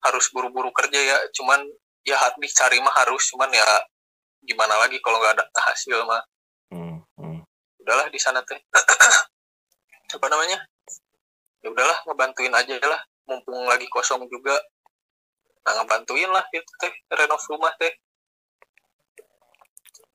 [0.00, 1.16] harus buru-buru kerja ya.
[1.36, 1.62] Cuman
[2.02, 3.22] ya dicari mah harus.
[3.30, 3.66] Cuman ya
[4.42, 6.22] gimana lagi kalau nggak ada hasil mah.
[6.72, 7.40] Hmm, hmm.
[7.86, 8.58] udahlah di sana teh.
[10.16, 10.58] Apa namanya?
[11.62, 13.00] Ya udahlah ngebantuin aja lah.
[13.28, 14.58] Mumpung lagi kosong juga
[15.60, 17.92] nah ngebantuin lah gitu teh renov rumah teh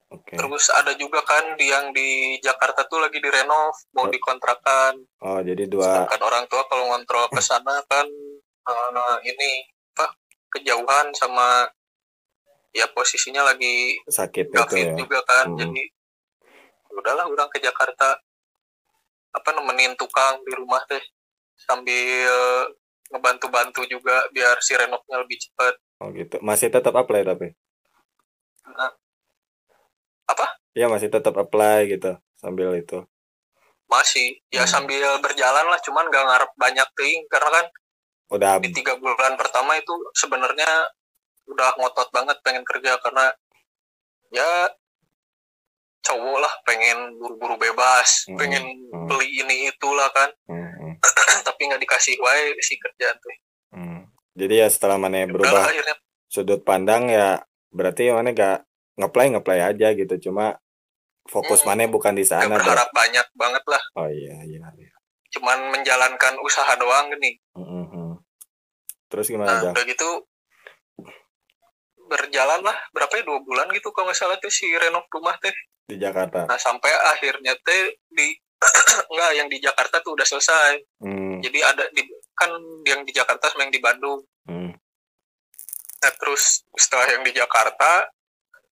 [0.08, 0.38] Oke.
[0.38, 4.10] terus ada juga kan di yang di Jakarta tuh lagi direnov mau Oh.
[4.10, 8.05] dikontrakan Oh, jadi dua sedangkan orang tua kalau ngontrol ke sana kan
[8.65, 9.49] eh, ini
[9.91, 10.13] apa
[10.51, 11.67] kejauhan sama
[12.71, 15.58] ya posisinya lagi sakit itu covid ya juga kan Hmm.
[15.58, 15.84] jadi
[16.91, 18.15] udahlah orang ke Jakarta
[19.31, 21.01] apa nemenin tukang di rumah teh
[21.58, 22.31] sambil
[23.13, 26.41] ngebantu-bantu juga biar si renovnya lebih cepat oh gitu.
[26.41, 27.54] Masih tetap apply tapi?
[28.65, 28.91] Nah,
[30.26, 30.46] apa?
[30.76, 33.06] Iya masih tetap apply gitu sambil itu.
[33.86, 34.41] Masih.
[34.50, 34.72] Ya Hmm.
[34.72, 37.65] sambil berjalan lah cuman gak ngarep banyak ting karena kan
[38.34, 40.65] udah di tiga bulan pertama itu sebenarnya
[41.46, 43.30] udah ngotot banget pengen kerja karena
[44.34, 44.65] ya
[46.02, 49.06] cowok lah pengen buru-buru bebas Hmm, pengen hmm.
[49.06, 50.30] beli ini itulah kan.
[50.50, 50.94] Hmm, hmm,
[51.48, 53.34] tapi nggak dikasih wae si kerjaan tuh.
[53.72, 54.02] Hmm.
[54.32, 55.96] jadi ya setelah mana Udahlah, berubah akhirnya.
[56.26, 58.64] sudut pandang ya berarti mana gak
[58.96, 60.16] ngeplay ngeplay aja gitu.
[60.22, 60.56] Cuma
[61.26, 61.74] fokus Hmm.
[61.74, 62.62] mana bukan di nggak sana bro.
[62.62, 63.84] berharap banyak banget lah.
[63.96, 64.92] Oh iya iya, iya.
[65.28, 68.12] cuman menjalankan usaha doang gini Hmm, hmm,
[69.06, 70.24] terus gimana nah udah gitu
[72.06, 72.78] berjalan lah.
[72.92, 73.24] Berapa ya?
[73.26, 75.52] Dua bulan gitu kalau nggak salah tuh si renov rumah teh.
[75.84, 76.46] Di Jakarta.
[76.46, 78.32] Nah sampai akhirnya teh di
[79.12, 80.71] enggak yang di Jakarta tuh udah selesai.
[81.01, 82.01] hmm, Jadi ada di
[82.34, 82.51] kan
[82.84, 84.19] yang di Jakarta sama yang di Bandung.
[84.45, 84.71] hmm,
[86.01, 88.06] Nah terus setelah yang di Jakarta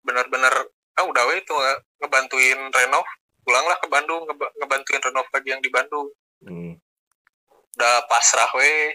[0.01, 0.53] benar-benar
[0.93, 1.55] ah udah weh itu
[1.97, 3.05] ngebantuin renov.
[3.43, 6.07] Pulanglah ke Bandung ngeba- ngebantuin renov lagi yang di Bandung.
[6.43, 6.75] Hmm.
[7.73, 8.93] udah pasrah weh.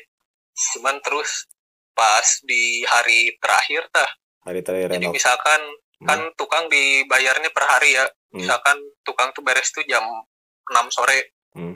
[0.55, 1.49] Cuman terus
[1.93, 4.07] pas di hari terakhir tah
[4.45, 5.13] hari terakhir jadi renov.
[5.13, 5.61] misalkan
[5.99, 8.07] kan tukang dibayarnya per hari ya.
[8.29, 8.39] Hmm.
[8.39, 10.05] misalkan tukang tuh beres tuh jam
[10.69, 11.75] 6 sore Hmm.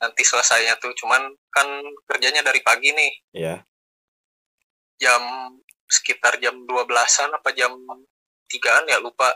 [0.00, 1.20] nanti selesainya tuh cuman
[1.52, 1.68] kan
[2.08, 3.60] kerjanya dari pagi nih ya
[4.96, 5.20] jam
[5.84, 7.72] sekitar jam 12-an apa jam
[8.48, 9.30] 3-an ya lupa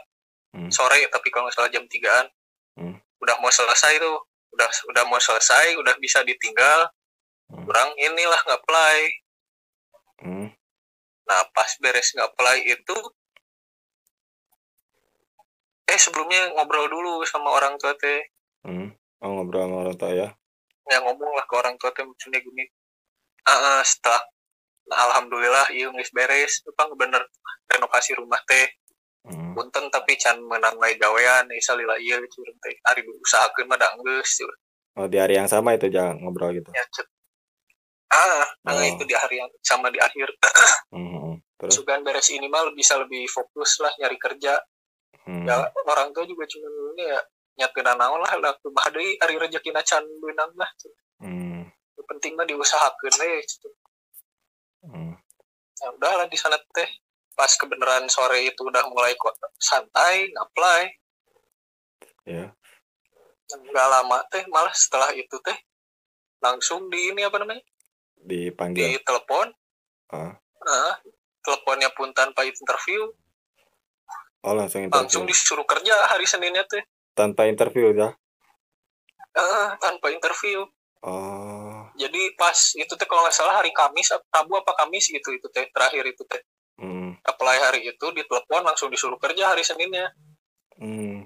[0.55, 0.71] Hmm.
[0.71, 2.27] sore tapi kalau nggak salah jam 3-an
[2.79, 2.97] Hmm.
[3.21, 4.17] udah mau selesai tuh
[4.55, 6.89] udah udah mau selesai udah bisa ditinggal
[7.51, 7.67] Hmm.
[7.67, 8.99] kurang inilah nggak apply
[10.23, 10.49] hmm.
[11.27, 12.97] nah pas beres nggak apply itu
[15.85, 18.25] eh sebelumnya ngobrol dulu sama orang tua teh
[18.65, 18.89] Hmm.
[19.21, 20.29] oh ngobrol sama orang tua ya
[20.89, 22.65] ya ngomong lah ke orang tua teh maksudnya gini
[23.49, 24.21] ah, setelah
[24.89, 27.23] nah, alhamdulillah iya geus beres bang bener
[27.69, 28.69] renovasi rumah teh
[29.29, 29.57] hmm.
[29.57, 33.89] punten tapi can menang wae gawean nih salila iya curang teh ari diusahakeun mah da
[34.01, 34.33] geus
[35.01, 37.09] oh di hari yang sama itu jangan ngobrol gitu ya cek
[38.15, 38.81] ah ah, Oh.
[38.81, 40.29] itu di hari yang sama di akhir
[40.95, 41.09] hmm.
[41.09, 41.35] hmm.
[41.61, 44.57] terus sugan beres ini mah bisa lebih fokus lah nyari kerja
[45.27, 45.45] hmm.
[45.49, 47.21] ya orang tua juga cuma ini ya
[47.55, 50.71] nyakeun naon lah lah kumaha deui ari rezekina can beunang lah
[51.23, 51.65] Hmm.
[51.97, 53.69] Yang penting mah diusahakeun we gitu.
[54.85, 55.15] Hmm.
[55.81, 56.91] ya udahlah di sana teh
[57.33, 60.81] pas kebenaran sore itu udah mulai kok santai apply
[62.29, 62.53] ya.
[63.49, 65.57] Nggak lama teh malah setelah itu teh
[66.45, 67.65] langsung di ini apa namanya?
[68.21, 68.85] Dipanggil.
[68.85, 69.49] Di telepon
[70.13, 70.37] Ah.
[70.63, 70.95] Ah,
[71.41, 73.09] teleponnya pun tanpa interview.
[74.45, 75.01] Oh langsung interview.
[75.01, 78.13] Langsung disuruh kerja hari seninnya teh tanpa interview ya
[79.35, 80.63] Ah, tanpa interview.
[81.03, 81.83] Oh.
[81.99, 85.67] Jadi pas itu teh kalau nggak salah hari Kamis Rabu apa Kamis gitu itu teh
[85.75, 86.43] terakhir itu teh.
[86.75, 87.15] Hmm.
[87.23, 90.11] apply hari itu ditelepon langsung disuruh kerja hari Seninnya.
[90.75, 91.23] Hmm.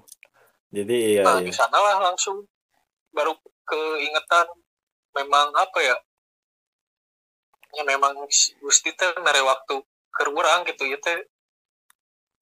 [0.69, 1.49] jadi iya nah iya.
[1.49, 2.45] di sanalah langsung
[3.09, 3.33] baru
[3.65, 4.45] keingetan
[5.17, 5.97] memang apa ya
[7.73, 8.13] ya memang
[8.61, 9.81] gusti teh mere waktu
[10.13, 11.17] kerurang gitu ya teh.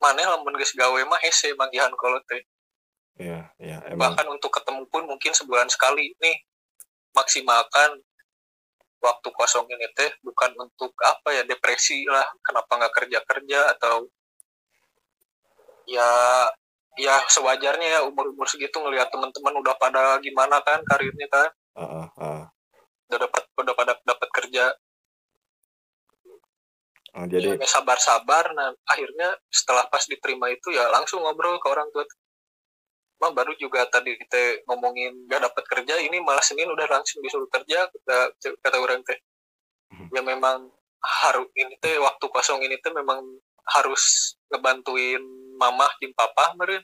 [0.04, 2.44] Mana lamun geus gawe mah hese manggihan kalau teh
[3.18, 4.14] iya iya emang.
[4.14, 6.14] Bahkan untuk ketemu pun mungkin sebulan sekali.
[6.22, 6.38] Nih
[7.14, 8.02] maksimalkan
[8.98, 12.26] waktu kosong ini teh bukan untuk apa ya depresi lah.
[12.42, 14.10] Kenapa nggak kerja kerja atau
[15.88, 16.10] ya
[16.98, 21.50] ya sewajarnya ya umur umur segitu ngelihat teman-teman udah pada gimana kan karirnya kan.
[21.78, 22.42] Ah, ah.
[23.08, 24.66] udah dapat udah pada dapat kerja.
[27.18, 28.54] Oh, jadi ya, sabar-sabar.
[28.54, 32.06] Nah akhirnya setelah pas diterima itu ya langsung ngobrol ke orang tua
[33.18, 37.50] Mah baru juga tadi kita ngomongin gak dapat kerja ini malah Senin udah langsung disuruh
[37.50, 38.18] kerja kata
[38.62, 39.18] kata orang teh.
[39.88, 40.12] Hmm.
[40.12, 40.68] ya memang
[41.00, 43.24] harus ini teh waktu kosong ini teh memang
[43.74, 45.24] harus ngebantuin
[45.58, 46.84] mamah jeung papa meureun.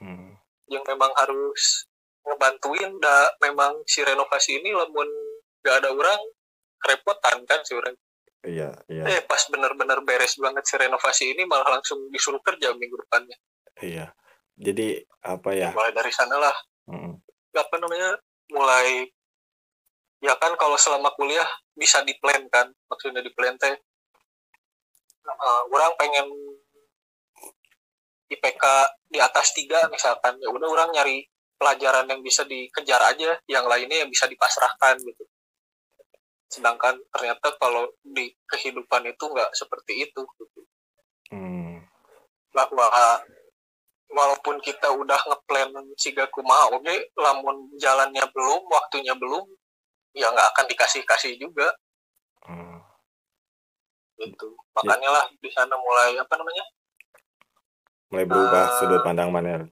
[0.00, 0.36] Hmm.
[0.66, 1.86] yang memang harus
[2.26, 5.06] ngebantuin da memang si renovasi ini lamun
[5.62, 6.20] gak ada orang
[6.80, 7.94] kerepotan kan si orang.
[8.46, 9.04] Iya iya.
[9.12, 13.36] Eh pas bener-bener beres banget si renovasi ini malah langsung disuruh kerja minggu depannya.
[13.84, 14.16] Iya
[14.56, 15.70] jadi apa ya?
[15.76, 16.56] Mulai dari sanalah.
[16.88, 17.20] Hmm.
[17.56, 18.16] apa namanya?
[18.52, 19.08] Mulai
[20.24, 22.72] ya kan kalau selama kuliah bisa di plan kan?
[22.88, 23.76] Maksudnya di plan teh
[25.26, 26.26] eh, orang pengen
[28.32, 28.64] IPK
[29.12, 30.40] di atas tiga misalkan.
[30.40, 31.28] Ya udah orang nyari
[31.60, 33.36] pelajaran yang bisa dikejar aja.
[33.44, 35.24] Yang lainnya yang bisa dipasrahkan gitu.
[36.48, 40.60] Sedangkan ternyata kalau di kehidupan itu nggak seperti itu gitu.
[41.26, 41.82] Hmm.
[42.54, 42.88] bahwa
[44.16, 49.44] walaupun kita udah ngeplan siga kumaha oke lamun jalannya belum waktunya belum
[50.12, 51.68] ya nggak akan dikasih kasih juga
[52.40, 52.78] Hmm.
[54.16, 56.64] gitu makanya lah di sana mulai apa namanya
[58.06, 58.74] Mulai berubah Eh.
[58.78, 59.66] sudut pandang mana.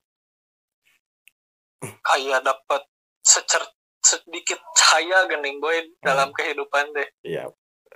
[2.03, 2.83] kayak dapat
[3.23, 3.63] secer
[4.01, 7.47] sedikit cahaya gening boy dalam kehidupan deh Iya.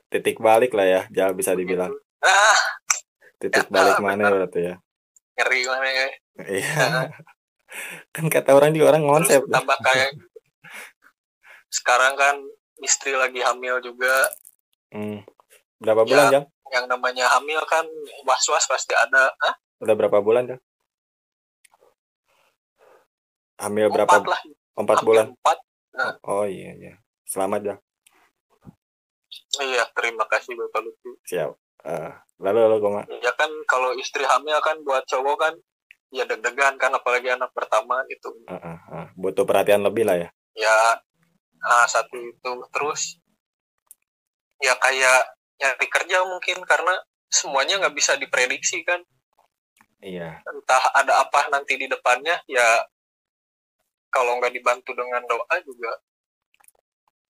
[0.08, 1.92] Titik balik lah ya, jangan bisa dibilang.
[2.22, 2.58] ah
[3.36, 4.08] Titik Ya, balik benar.
[4.08, 4.74] mana berarti ya.
[5.34, 6.06] ngeri mana ya
[6.40, 7.10] Iya.
[8.10, 9.40] kan kata orang juga orang konsep.
[9.40, 10.10] Terus tambah kayak
[11.68, 12.36] sekarang kan
[12.78, 14.12] istri lagi hamil juga
[14.88, 15.20] Hmm.
[15.76, 16.08] Berapa Ya.
[16.08, 16.46] bulan, Jang?
[16.68, 17.84] yang namanya hamil kan
[18.22, 19.54] was-was pasti ada Hah?
[19.78, 20.60] Udah berapa bulan, Jang?
[23.58, 24.08] Hamil berapa?
[24.08, 24.40] empat lah
[24.74, 25.26] Empat hampir bulan.
[25.34, 25.58] empat
[26.22, 26.94] Oh iya iya.
[27.24, 27.80] Selamat Jang.
[29.58, 31.50] iya terima kasih bapak Lutfi Siap.
[31.80, 33.02] Eh, lalu lalu Goma.
[33.18, 35.54] ya kan kalau istri hamil kan buat cowok kan
[36.08, 39.06] ya deg-degan kan apalagi anak pertama gitu Eh, eh, eh.
[39.14, 40.28] Butuh perhatian lebih lah ya.
[40.56, 40.76] ya
[41.62, 43.20] ah, satu itu terus
[44.58, 45.20] ya kayak
[45.58, 46.94] nyari kerja mungkin karena
[47.28, 49.02] semuanya nggak bisa diprediksi kan
[49.98, 50.38] Iya.
[50.46, 52.86] entah ada apa nanti di depannya ya
[54.08, 55.90] kalau nggak dibantu dengan doa juga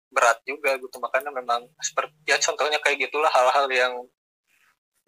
[0.08, 3.92] berat juga gitu makanya memang seperti ya contohnya kayak gitulah hal-hal yang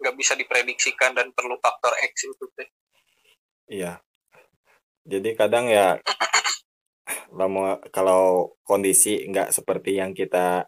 [0.01, 2.65] nggak bisa diprediksikan dan perlu faktor X itu teh
[3.71, 4.03] Iya.
[5.07, 5.97] Jadi kadang ya
[7.31, 10.67] lama kalau kondisi nggak seperti yang kita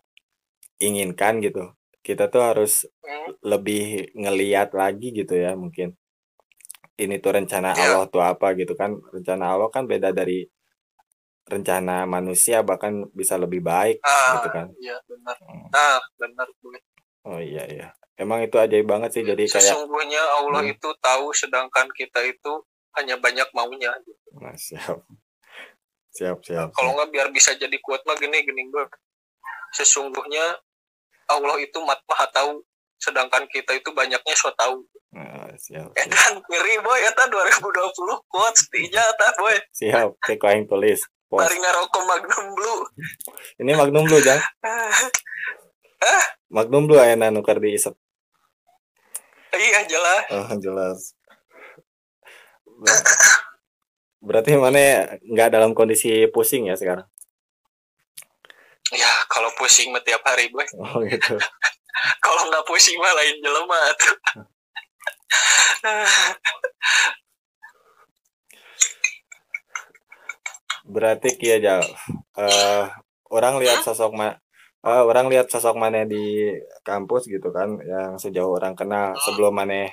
[0.80, 5.94] inginkan gitu, kita tuh harus Hmm, lebih ngeliat lagi gitu ya mungkin.
[6.96, 7.84] Ini tuh rencana Iya.
[7.94, 8.96] Allah tuh apa gitu kan.
[9.12, 10.48] Rencana Allah kan beda dari
[11.44, 14.68] rencana manusia bahkan bisa lebih baik ah gitu kan.
[14.80, 15.68] iya benar Hmm.
[15.70, 16.48] nah benar.
[17.28, 17.88] Oh iya iya.
[18.16, 20.72] Emang itu ajaib banget sih jadi kayak sesungguhnya Allah Hmm.
[20.72, 22.64] itu tahu sedangkan kita itu
[22.96, 23.92] hanya banyak maunya
[24.34, 25.02] Nah, siap.
[26.12, 26.70] Siap siap.
[26.72, 28.86] kalau nggak biar bisa jadi kuat mah gini gini gue
[29.72, 30.58] sesungguhnya
[31.26, 32.62] Allah itu mat maha tahu
[32.96, 35.90] sedangkan kita itu banyaknya so tahu Nah, siap.
[35.90, 35.98] siap.
[36.00, 37.70] edan ngeri boy eta 2020
[38.28, 41.02] quotes tiga ta boy Siap, kau yang tulis.
[41.30, 42.82] Mari ngarokok Magnum Blue
[43.58, 44.38] Ini Magnum Blue, Jang.
[46.54, 47.98] Magnum Blue aya nukar di isep.
[49.54, 51.18] iya jelas Oh, jelas.
[52.84, 53.04] Ber-
[54.24, 54.80] Berarti mana
[55.20, 57.08] nggak dalam kondisi pusing ya sekarang?
[58.94, 61.34] ya kalau pusing mah tiap hari boy Oh gitu.
[62.26, 64.16] kalau nggak pusing mah lain jelema tuh
[70.84, 71.92] Berarti kia jauh.
[72.38, 72.84] Eh
[73.34, 74.28] orang lihat sosok ma
[74.84, 79.90] eh, orang lihat sosok mana di kampus gitu kan yang sejauh orang kenal sebelum mana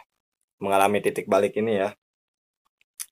[0.61, 1.89] mengalami titik balik ini ya.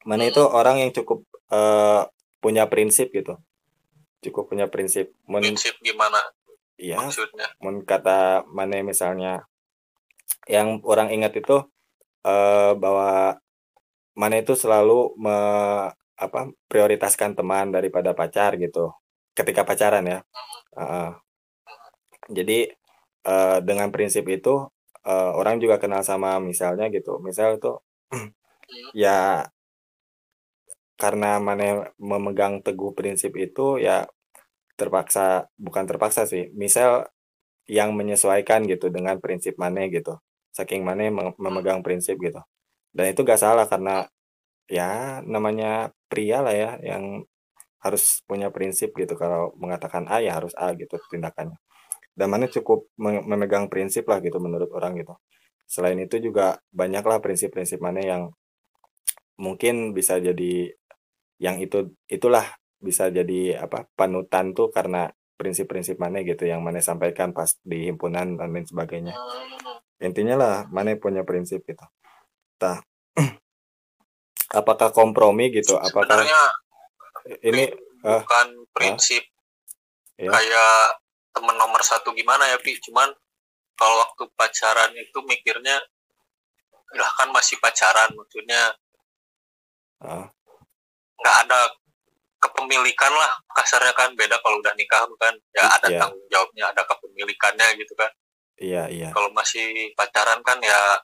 [0.09, 2.03] Mana itu orang yang cukup eh,
[2.41, 3.37] punya prinsip gitu.
[4.25, 5.13] Cukup punya prinsip.
[5.29, 6.17] Men, prinsip gimana
[6.81, 7.53] iya, maksudnya?
[7.61, 9.45] Mun kata mana misalnya
[10.49, 11.61] yang orang ingat itu
[12.25, 13.37] eh bahwa
[14.17, 15.37] mana itu selalu me,
[16.19, 18.97] apa prioritaskan teman daripada pacar gitu.
[19.37, 20.21] Ketika pacaran ya.
[20.79, 21.11] Heeh.
[22.29, 22.59] jadi
[23.29, 24.73] eh, dengan prinsip itu
[25.05, 27.21] eh, orang juga kenal sama misalnya gitu.
[27.21, 27.77] Misal itu
[29.05, 29.45] ya
[31.01, 34.05] karena mana memegang teguh prinsip itu ya
[34.79, 37.07] terpaksa bukan terpaksa sih misal
[37.69, 40.19] yang menyesuaikan gitu dengan prinsip mana gitu
[40.59, 42.41] saking mana mem- memegang prinsip gitu.
[42.91, 44.03] Dan itu gak salah karena
[44.69, 47.23] ya namanya pria lah ya yang
[47.85, 51.59] harus punya prinsip gitu kalau mengatakan A ya harus A gitu tindakannya.
[52.19, 55.15] Dan mana cukup me- memegang prinsip lah gitu menurut orang gitu.
[55.69, 58.23] Selain itu juga banyaklah prinsip-prinsip mana yang
[59.39, 60.75] mungkin bisa jadi
[61.39, 62.45] yang itu itulah
[62.79, 68.35] bisa jadi apa panutan tuh karena prinsip-prinsip mana gitu yang mana sampaikan pas di himpunan
[68.35, 69.15] dan lain sebagainya.
[70.03, 71.87] Intinya lah mana punya prinsip gitu.
[72.59, 72.83] Tah
[74.59, 75.79] apakah kompromi gitu?
[75.79, 76.43] Apakah sebenarnya
[77.47, 77.65] ini
[78.03, 79.23] ah, bukan prinsip
[80.19, 80.99] ya kayak
[81.31, 82.75] temen nomor satu gimana ya pi?
[82.83, 83.07] Cuman
[83.79, 85.79] kalau waktu pacaran itu mikirnya
[86.99, 88.75] lah kan masih pacaran maksudnya
[91.19, 91.61] nggak ada
[92.39, 95.35] kepemilikan lah kasarnya kan beda kalau udah nikah kan.
[95.55, 95.99] Ya ada Iya.
[95.99, 98.11] tanggung jawabnya ada kepemilikannya gitu kan.
[98.59, 99.09] Iya iya.
[99.15, 100.99] Kalau masih pacaran kan ya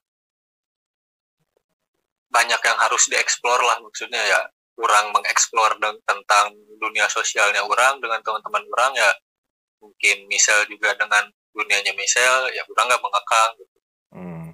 [2.31, 4.41] banyak yang harus dieksplor lah maksudnya ya
[4.75, 6.51] kurang mengeksplor tentang
[6.83, 9.11] dunia sosialnya orang dengan teman-teman orang ya
[9.79, 13.51] mungkin misal juga dengan dunianya misal ya orang nggak mengekang
[14.19, 14.47] hmm,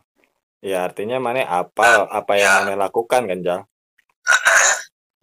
[0.60, 2.56] Ya artinya mana apa apa yang ya.
[2.68, 3.60] mana lakukan kan Jal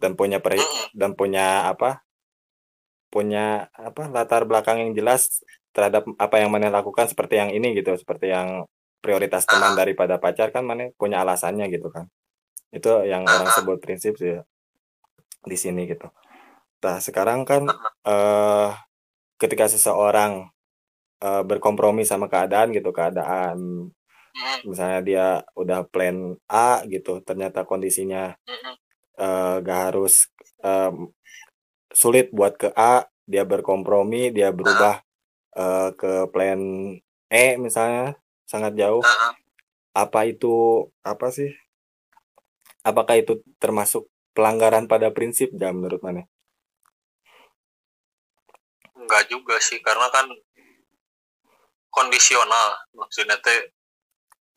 [0.02, 0.94] dan punya per Mm-mm.
[0.94, 2.02] dan punya apa?
[3.10, 4.06] Punya apa?
[4.08, 5.42] Latar belakang yang jelas
[5.74, 8.66] terhadap apa yang mana lakukan seperti yang ini gitu seperti yang
[8.98, 12.06] prioritas teman daripada pacar kan mana punya alasannya gitu kan.
[12.74, 14.38] Itu yang orang sebut prinsip sih
[15.44, 16.10] di sini gitu.
[16.84, 17.66] Nah sekarang kan
[18.06, 18.70] eh
[19.38, 20.50] ketika seseorang
[21.22, 23.88] eh, berkompromi sama keadaan gitu keadaan
[24.66, 25.26] misalnya dia
[25.58, 28.34] udah plan A gitu ternyata kondisinya
[29.18, 29.26] Mm-mm.
[29.26, 30.30] eh, gak harus
[30.62, 31.10] em,
[31.90, 35.02] sulit buat ke A dia berkompromi dia berubah
[35.58, 36.60] eh, ke plan
[37.28, 38.16] E misalnya
[38.48, 39.04] sangat jauh.
[39.92, 41.52] Apa itu apa sih?
[42.86, 45.52] Apakah itu termasuk pelanggaran pada prinsip?
[45.58, 46.24] Ya menurut mana?
[48.96, 50.24] Enggak juga sih karena kan
[51.92, 52.80] kondisional.
[52.96, 53.74] Maksudnya teh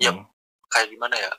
[0.02, 0.18] Yap.
[0.18, 0.26] Hmm,
[0.72, 1.32] kayak gimana ya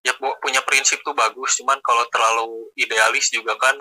[0.00, 1.60] ya punya prinsip tuh bagus.
[1.60, 3.76] Cuman kalau terlalu idealis juga kan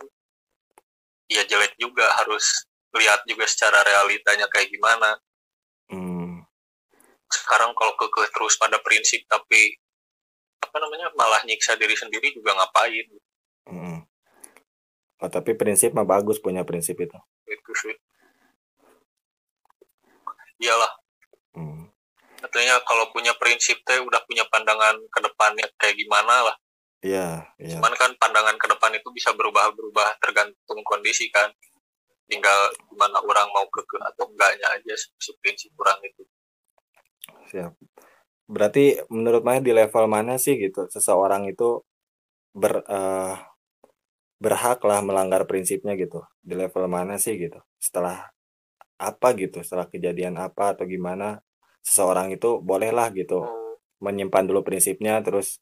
[1.32, 2.12] ya jelek juga.
[2.20, 5.20] Harus lihat juga secara realitanya kayak gimana.
[5.90, 6.44] Hmm,
[7.30, 9.78] sekarang kalau kekeh terus pada prinsip tapi
[10.60, 13.08] apa namanya malah nyiksa diri sendiri juga ngapain?
[13.70, 14.00] Hmm.
[15.20, 17.20] Oh, tapi prinsip mah bagus punya prinsip itu.
[17.48, 17.96] Itu sih.
[20.60, 20.99] Iyalah
[22.40, 26.56] artinya kalau punya prinsip teh udah punya pandangan ke depannya kayak gimana lah.
[27.00, 27.80] Iya iya.
[27.80, 31.52] Cuman kan pandangan ke depan itu bisa berubah-berubah tergantung kondisi kan.
[32.30, 36.24] Tinggal gimana orang mau kekeh atau enggaknya aja si prinsip orang itu.
[37.50, 37.74] Siap.
[38.50, 41.82] Berarti menurut mana di level mana sih gitu seseorang itu
[42.54, 43.36] ber eh,
[44.40, 46.24] berhak lah melanggar prinsipnya gitu?
[46.40, 47.60] Di level mana sih gitu?
[47.80, 48.28] Setelah
[49.00, 49.64] apa gitu?
[49.64, 51.40] Setelah kejadian apa atau gimana
[51.84, 53.44] seseorang itu bolehlah gitu
[54.00, 55.60] menyimpan dulu prinsipnya terus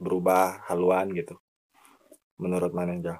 [0.00, 1.36] berubah haluan gitu
[2.40, 3.18] menurut mana Jal?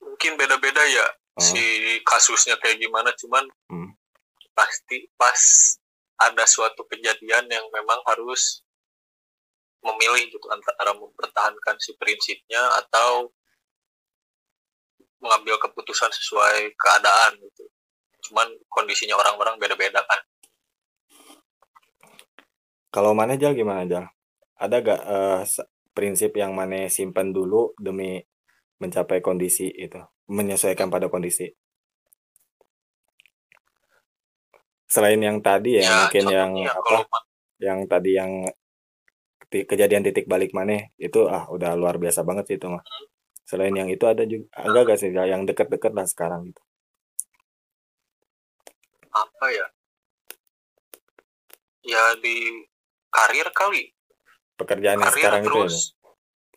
[0.00, 3.90] mungkin beda-beda ya Oh, si kasusnya kayak gimana cuman Hmm.
[4.54, 5.34] pasti pas
[6.22, 8.62] ada suatu kejadian yang memang harus
[9.82, 13.34] memilih gitu antara mempertahankan si prinsipnya atau
[15.18, 17.64] mengambil keputusan sesuai keadaan gitu
[18.30, 20.20] cuman kondisinya orang-orang beda-beda kan
[22.94, 24.04] kalau mana Jal gimana Jal?
[24.64, 28.22] ada gak eh, se- prinsip yang mana simpan dulu demi
[28.82, 29.98] mencapai kondisi itu
[30.30, 31.46] menyesuaikan pada kondisi?
[34.94, 37.02] Selain yang tadi ya, ya mungkin yang apa kalau
[37.58, 38.32] yang tadi yang
[39.50, 42.82] kejadian titik balik mana itu ah udah luar biasa banget sih itu mah.
[43.46, 46.62] Selain yang itu ada juga agak gak sih yang deket-deket lah sekarang gitu?
[49.14, 49.66] Apa ya?
[51.84, 52.64] Ya di
[53.14, 53.94] karir kali.
[54.58, 55.76] Pekerjaan yang karir sekarang itu ya terus.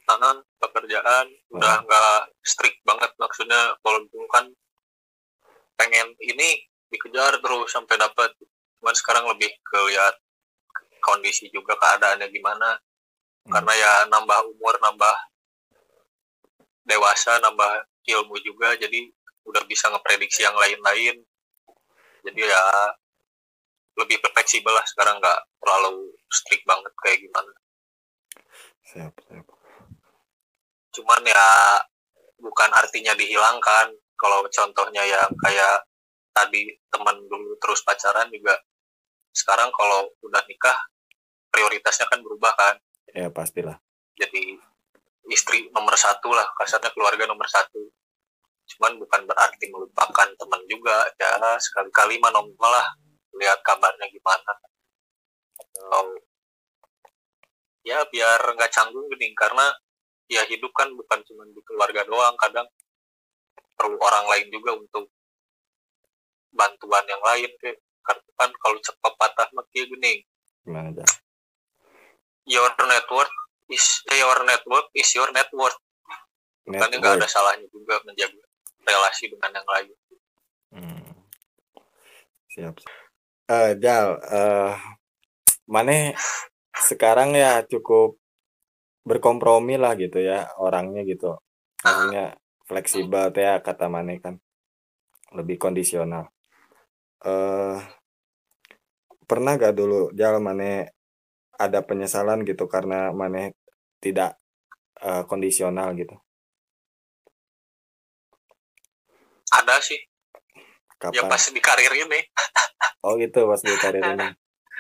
[0.08, 4.46] Tangan pekerjaan udah nggak strict banget maksudnya kalau dulu kan
[5.78, 8.34] pengen ini dikejar terus sampai dapat
[8.80, 10.16] cuman sekarang lebih ke lihat
[11.06, 12.82] kondisi juga keadaannya gimana.
[13.48, 13.64] Hmm.
[13.64, 15.16] karena ya nambah umur nambah
[16.84, 19.08] dewasa nambah ilmu juga jadi
[19.48, 21.16] udah bisa ngeprediksi yang lain-lain.
[22.28, 22.64] Jadi ya
[23.98, 27.52] lebih fleksibel lah sekarang nggak terlalu strict banget kayak gimana.
[28.88, 29.46] Siap siap.
[30.96, 31.48] Cuman ya
[32.40, 33.96] bukan artinya dihilangkan.
[34.18, 35.86] Kalau contohnya yang kayak
[36.34, 38.58] tadi teman dulu terus pacaran juga
[39.30, 40.78] sekarang kalau udah nikah
[41.54, 42.76] prioritasnya kan berubah kan.
[43.14, 43.78] Ya pastilah.
[44.18, 44.58] Jadi
[45.30, 47.78] istri nomor satu lah kasarnya keluarga nomor satu.
[48.68, 52.88] Cuman bukan berarti melupakan teman juga ya sekali-kali mah lah
[53.38, 54.52] lihat kabarnya gimana
[55.78, 56.06] Atau,
[57.86, 59.70] ya biar nggak canggung gini karena
[60.28, 62.68] ya hidup kan bukan cuma di keluarga doang kadang
[63.78, 65.08] perlu orang lain juga untuk
[66.52, 70.14] bantuan yang lain kayak karena kan kalau cepat patah kayak gini.
[70.64, 71.08] Gimana Jal?
[72.48, 73.30] your network
[73.68, 75.76] is eh, your network is your network
[76.68, 78.44] kan nggak ada salahnya juga menjaga
[78.84, 79.88] relasi dengan yang lain.
[80.76, 81.12] Hmm.
[82.52, 82.76] siap.
[83.48, 84.76] Eh Jal eh
[85.68, 86.16] Mane
[86.76, 88.16] sekarang ya cukup
[89.04, 91.40] berkompromi lah gitu ya orangnya gitu.
[91.84, 92.36] Maksudnya
[92.68, 94.36] fleksibel teh ya kata Mane kan.
[95.36, 96.32] Lebih kondisional.
[97.24, 97.80] Eh
[99.28, 100.96] pernah gak dulu Jal Mane
[101.60, 103.60] ada penyesalan gitu karena Mane
[104.00, 104.40] tidak
[105.04, 106.16] eh, kondisional gitu?
[109.52, 110.00] Ada sih.
[110.98, 111.30] Ya kapan?
[111.30, 112.20] pas di karir ini.
[113.06, 114.28] Oh gitu pas di karir ini.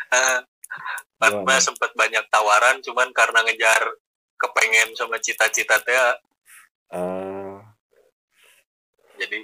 [0.08, 0.40] Eh,
[1.18, 3.84] karena sempat banyak tawaran cuman karena ngejar
[4.38, 5.98] kepengen sama cita-cita teh
[6.94, 7.58] uh,
[9.18, 9.38] jadi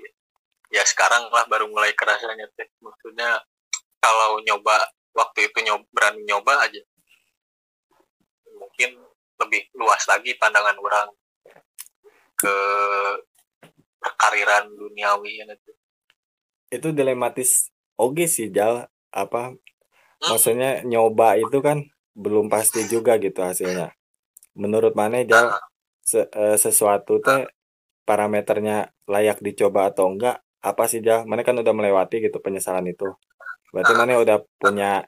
[0.74, 2.70] ya sekarang lah baru mulai kerasanya teh.
[2.82, 3.42] Maksudnya
[4.02, 4.78] kalau nyoba
[5.14, 6.82] waktu itu nyoba berani nyoba aja.
[8.58, 8.90] Mungkin
[9.38, 11.10] lebih luas lagi pandangan orang
[12.38, 12.56] ke
[14.20, 15.72] kariran duniawi ya itu
[16.74, 18.90] itu dilematis oke sih Jal.
[19.14, 19.54] Apa
[20.30, 23.92] maksudnya nyoba itu kan belum pasti juga gitu hasilnya.
[24.54, 25.54] Menurut mana jal
[26.04, 27.50] se uh, sesuatu teh
[28.06, 31.26] parameternya layak dicoba atau enggak apa sih jal?
[31.26, 33.10] Mana kan udah melewati gitu penyesalan itu.
[33.74, 35.04] Berarti mana udah punya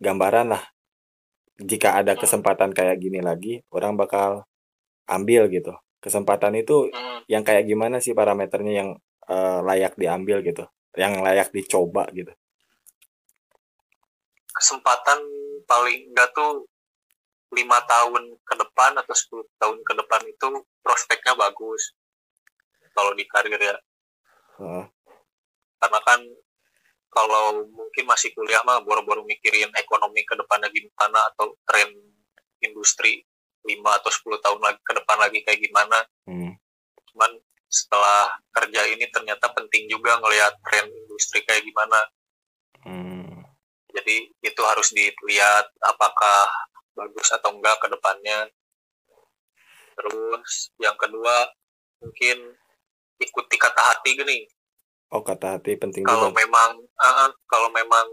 [0.00, 0.64] gambaran lah.
[1.60, 4.48] Jika ada kesempatan kayak gini lagi orang bakal
[5.04, 5.76] ambil gitu.
[6.00, 6.88] Kesempatan itu
[7.28, 8.90] yang kayak gimana sih parameternya yang
[9.28, 10.64] uh, layak diambil gitu?
[10.96, 12.32] Yang layak dicoba gitu
[14.60, 15.18] kesempatan
[15.64, 16.68] paling enggak tuh
[17.50, 20.48] lima tahun ke depan atau 10 tahun ke depan itu
[20.84, 21.96] prospeknya bagus
[22.94, 23.76] kalau di karir ya
[24.62, 24.86] uh.
[25.82, 26.20] karena kan
[27.10, 31.90] kalau mungkin masih kuliah mah baru-baru mikirin ekonomi ke depannya gimana atau tren
[32.62, 33.26] industri
[33.66, 35.98] 5 atau 10 tahun lagi ke depan lagi kayak gimana
[36.30, 36.54] hmm.
[37.10, 37.32] cuman
[37.66, 42.19] setelah kerja ini ternyata penting juga ngelihat tren industri kayak gimana hmm
[43.94, 46.46] jadi itu harus dilihat apakah
[46.94, 48.48] bagus atau enggak ke depannya
[49.96, 51.48] terus yang kedua
[52.00, 52.56] mungkin
[53.20, 54.38] ikuti kata hati gini
[55.12, 56.40] oh kata hati penting kalau juga.
[56.44, 58.06] memang uh, kalau memang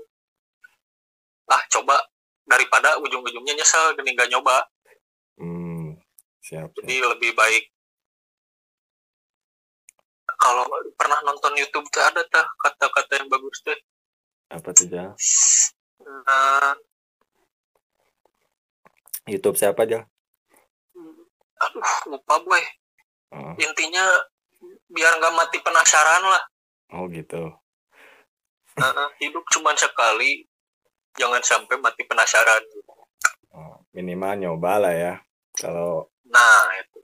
[1.48, 1.96] ah coba
[2.48, 4.68] daripada ujung-ujungnya nyesel gini nggak nyoba
[5.40, 5.96] hmm,
[6.44, 7.10] siap, jadi siap.
[7.16, 7.64] lebih baik
[10.38, 10.64] kalau
[11.00, 13.76] pernah nonton YouTube tuh ada tuh kata-kata yang bagus tuh
[14.48, 15.12] apa tuh Jal?
[16.04, 16.76] Nah,
[19.28, 20.08] YouTube siapa aja?
[21.58, 22.64] Aduh, lupa boy.
[23.36, 23.54] Oh.
[23.60, 24.08] Intinya
[24.88, 26.44] biar nggak mati penasaran lah.
[26.96, 27.52] Oh gitu.
[28.78, 30.48] Nah, hidup cuma sekali,
[31.20, 32.64] jangan sampai mati penasaran.
[33.52, 35.14] Oh, minimal nyoba lah ya.
[35.58, 37.02] Kalau nah itu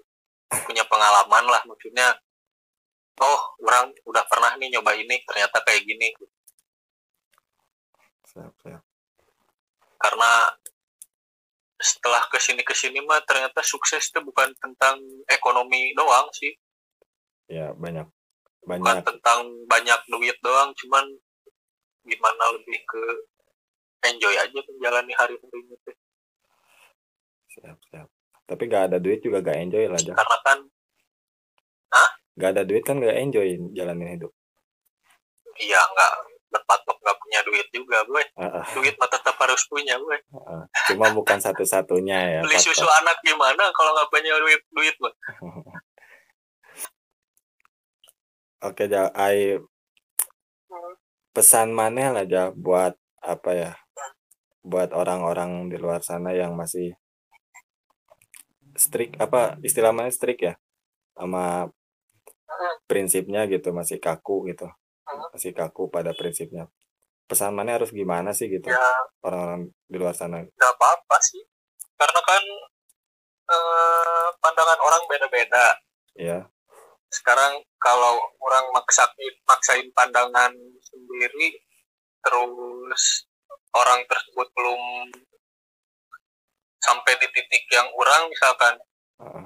[0.63, 2.13] punya pengalaman lah maksudnya.
[3.19, 6.09] Oh, orang udah pernah nih nyoba ini, ternyata kayak gini
[8.33, 8.83] siap siap
[10.03, 10.31] karena
[11.83, 16.51] setelah ke sini ke sini mah ternyata sukses itu bukan tentang ekonomi doang sih.
[17.51, 18.07] Ya banyak.
[18.63, 18.79] Banyak.
[18.79, 21.03] bukan tentang banyak duit doang cuman
[22.07, 23.03] gimana lebih ke
[24.07, 25.91] enjoy aja menjalani hari-hari itu
[27.51, 28.07] siap siap.
[28.43, 30.59] Tapi gak ada duit juga gak enjoy lah aja karena kan
[31.91, 32.09] Hah?
[32.39, 34.31] gak ada duit kan gak enjoy jalanin hidup.
[35.59, 36.11] Iya nggak
[36.55, 36.92] berpatok
[37.53, 38.23] duit juga gue.
[38.33, 38.65] Uh, uh.
[38.73, 40.17] duit mah tetap harus punya gue.
[40.33, 45.13] Uh, cuma bukan satu-satunya ya beli susu anak gimana kalau nggak punya duit duit gue?
[48.73, 49.61] Oke ja ai
[51.33, 53.71] pesan mana lah ja buat apa ya
[54.63, 56.95] buat orang-orang di luar sana yang masih
[58.73, 60.53] strict apa istilah mana strict ya
[61.13, 61.69] sama
[62.87, 64.67] prinsipnya gitu masih kaku gitu
[65.33, 66.69] masih kaku pada prinsipnya
[67.33, 68.69] pesan mana harus gimana sih gitu?
[68.69, 68.93] Ya.
[69.25, 70.45] Orang-orang di luar sana.
[70.45, 71.41] Nggak apa-apa sih.
[71.97, 72.43] Karena kan
[73.49, 75.65] eh, pandangan orang beda-beda.
[76.13, 76.53] Ya
[77.13, 80.49] sekarang kalau orang maksain maksain pandangan
[80.81, 81.61] sendiri
[82.25, 83.29] terus
[83.77, 84.81] orang tersebut belum
[86.81, 88.75] sampai di titik yang orang misalkan
[89.21, 89.45] uh,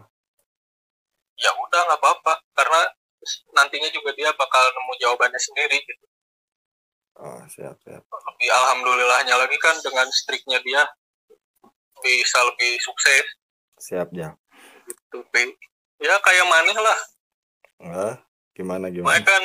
[1.37, 2.33] ya udah nggak apa-apa.
[2.55, 2.81] Karena
[3.53, 6.05] nantinya juga dia bakal nemu jawabannya sendiri gitu.
[7.17, 8.03] Oh siap siap.
[8.03, 10.85] Lebih alhamdulillahnya lagi kan dengan striknya dia
[11.97, 13.25] bisa lebih sukses.
[13.77, 14.33] Siap ya
[14.87, 15.35] gitu P.
[15.99, 16.99] ya kayak mana lah.
[17.79, 18.13] Eh,
[18.53, 19.13] gimana gimana?
[19.13, 19.43] Makanya kan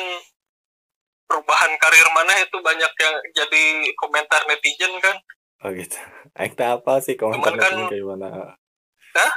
[1.25, 3.63] perubahan karir mana itu banyak yang jadi
[3.95, 5.17] komentar netizen kan.
[5.63, 5.97] Oh gitu.
[6.39, 8.25] Aing tak apa sih komentar Cuman kan- netizen kayak gimana?
[9.13, 9.33] Hah?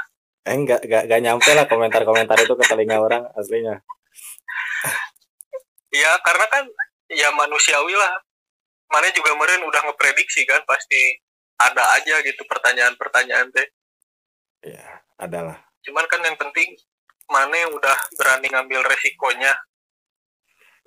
[0.47, 3.83] Eh enggak, enggak, enggak nyampe lah komentar-komentar itu ke telinga orang aslinya.
[5.91, 6.65] ya karena kan
[7.09, 8.19] ya manusiawi lah
[8.87, 11.19] mana juga kemarin udah ngeprediksi kan pasti
[11.57, 13.67] ada aja gitu pertanyaan-pertanyaan teh
[14.63, 14.83] Ya,
[15.17, 15.63] adalah.
[15.83, 16.75] cuman kan yang penting
[17.27, 19.55] mana udah berani ngambil resikonya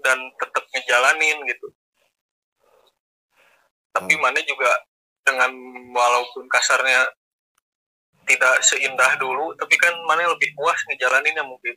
[0.03, 1.67] dan tetap ngejalanin gitu
[3.91, 4.23] tapi Hmm.
[4.23, 4.71] mana juga
[5.23, 5.51] dengan
[5.91, 7.07] walaupun kasarnya
[8.23, 11.75] tidak seindah dulu tapi kan mana lebih puas ngejalaninnya mungkin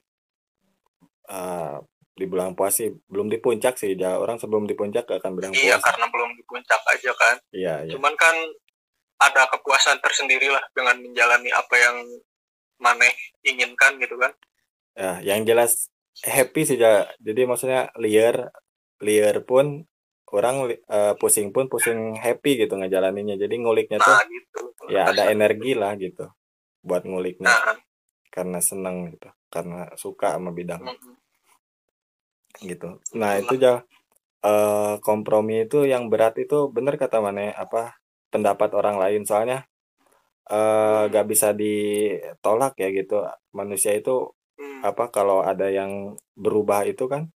[1.23, 1.77] Eh,
[2.23, 3.99] di bulan puasa sih belum di puncak sih.
[3.99, 5.91] Ja, orang sebelum di puncak gak akan bilang iya puas.
[5.91, 7.91] karena belum di puncak aja kan Iya, iya.
[7.99, 8.37] cuman kan
[9.19, 11.97] ada kepuasan tersendiri lah dengan menjalani apa yang
[12.83, 13.15] maneh
[13.47, 14.33] inginkan gitu kan
[14.99, 15.91] ya yang jelas
[16.23, 17.07] happy sih ja.
[17.23, 18.51] jadi maksudnya liar
[19.03, 19.87] liar pun
[20.33, 24.61] orang uh, pusing pun pusing happy gitu ngejalaninnya jadi nguliknya tuh nah gitu
[24.91, 26.27] ya ada energi lah gitu
[26.83, 27.77] buat nguliknya nah
[28.33, 31.22] karena seneng gitu karena suka sama bidang mm,
[32.61, 33.01] gitu.
[33.17, 33.81] Nah itu ja
[34.45, 37.97] eh, kompromi itu yang berat itu bener kata mana apa
[38.33, 39.23] pendapat orang lain.
[39.25, 39.65] Soalnya
[40.51, 43.25] eh gak bisa ditolak ya gitu.
[43.55, 47.31] Manusia itu mm, apa kalau ada yang berubah itu kan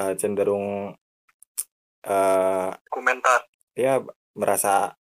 [0.00, 0.96] eh, cenderung
[2.06, 3.40] eh komentar.
[3.76, 4.00] ya
[4.38, 4.94] merasa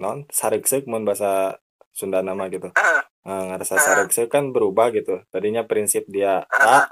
[0.00, 1.60] non saregsek mun bahasa
[1.92, 2.70] Sunda nama gitu.
[2.78, 3.82] Ah, Eh, ngerasa Ah.
[3.84, 5.20] saregsek kan berubah gitu.
[5.28, 6.88] Tadinya prinsip dia A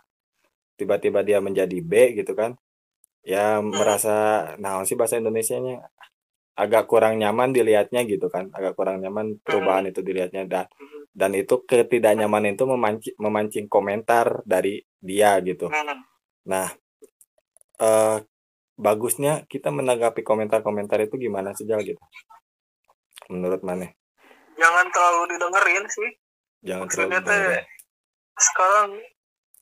[0.78, 2.54] tiba-tiba dia menjadi B gitu kan
[3.26, 5.90] ya merasa nah sih bahasa Indonesianya?
[6.58, 10.42] Agak kurang nyaman dilihatnya gitu kan agak kurang nyaman perubahan itu dilihatnya.
[10.46, 15.70] Dan mm, dan itu ketidaknyamanan itu memancing memancing komentar dari dia gitu.
[16.46, 16.66] Nah
[17.78, 18.18] eh
[18.78, 22.02] bagusnya kita menanggapi komentar-komentar itu gimana sih Jal gitu?
[23.30, 23.90] Menurut mana?
[24.58, 26.10] Jangan terlalu didengerin sih.
[26.62, 27.66] Jangan terlalu maksudnya teh dengerin.
[28.38, 28.88] sekarang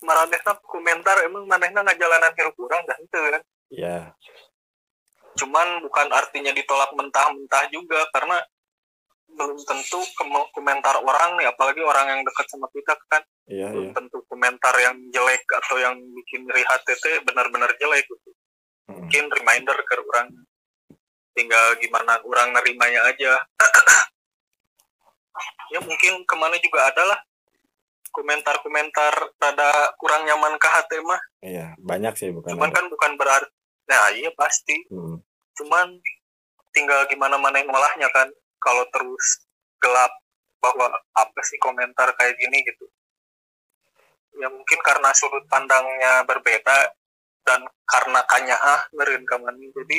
[0.05, 3.43] maranehna komentar emang manehna ngajalanan hirup kurang dah itu kan.
[3.73, 3.99] Ya
[5.37, 8.41] cuman bukan artinya ditolak mentah-mentah juga karena
[9.37, 10.01] belum tentu
[10.57, 13.23] komentar orang nih apalagi orang yang dekat sama kita kan.
[13.47, 13.71] Iya iya.
[13.71, 18.31] belum tentu komentar yang jelek atau yang bikin iri hati teh benar-benar jelek gitu.
[18.89, 19.07] Mm.
[19.07, 20.29] mungkin reminder ke orang.
[21.37, 23.37] Tinggal gimana orang nerimanya aja.
[25.67, 27.19] Ya mungkin ke mana juga ada lah
[28.13, 31.21] komentar-komentar rada kurang nyaman ke hati mah?
[31.43, 32.77] Iya banyak sih bukan cuman ada.
[32.79, 33.53] kan bukan berarti
[33.87, 34.77] nah iya pasti.
[34.91, 35.23] Mm.
[35.57, 35.89] cuman
[36.77, 38.29] tinggal gimana mana yang ngolahnya kan
[38.61, 39.49] kalau terus
[39.81, 40.13] gelap
[40.61, 42.85] bahwa apa sih komentar kayak gini gitu.
[44.37, 46.93] Ya mungkin karena sudut pandangnya berbeda
[47.47, 49.99] dan karena kanya ah ngeren kamani jadi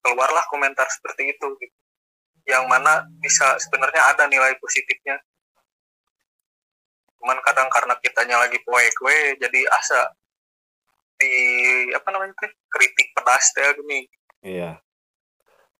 [0.00, 1.76] keluarlah komentar seperti itu gitu.
[2.48, 5.20] Yang mana bisa sebenarnya ada nilai positifnya
[7.28, 10.16] cuman kadang karena kitanya lagi poe-kue jadi asa
[11.20, 11.28] di
[11.92, 14.08] apa namanya teh kritik pedas teh gini
[14.40, 14.80] Iya.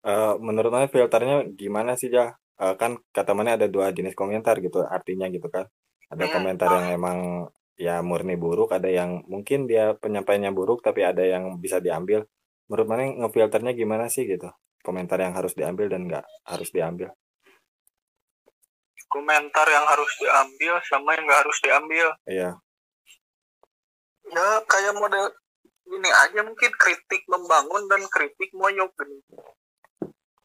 [0.04, 2.36] Eh menurut mana filternya gimana sih, Ja?
[2.58, 5.70] Eh, kan kata mana ada dua jenis komentar gitu, artinya gitu kan.
[6.12, 6.34] Ada Hmm.
[6.36, 7.18] komentar yang emang
[7.78, 12.26] ya murni buruk, ada yang mungkin dia penyampaiannya buruk tapi ada yang bisa diambil.
[12.66, 14.50] Menurut mana ngefilternya gimana sih gitu?
[14.84, 17.14] Komentar yang harus diambil dan nggak harus diambil.
[19.08, 22.50] Komentar yang harus diambil sama yang nggak harus diambil Iya.
[24.28, 25.32] ya kayak model
[25.88, 29.18] ini aja mungkin kritik membangun dan kritik moyok gini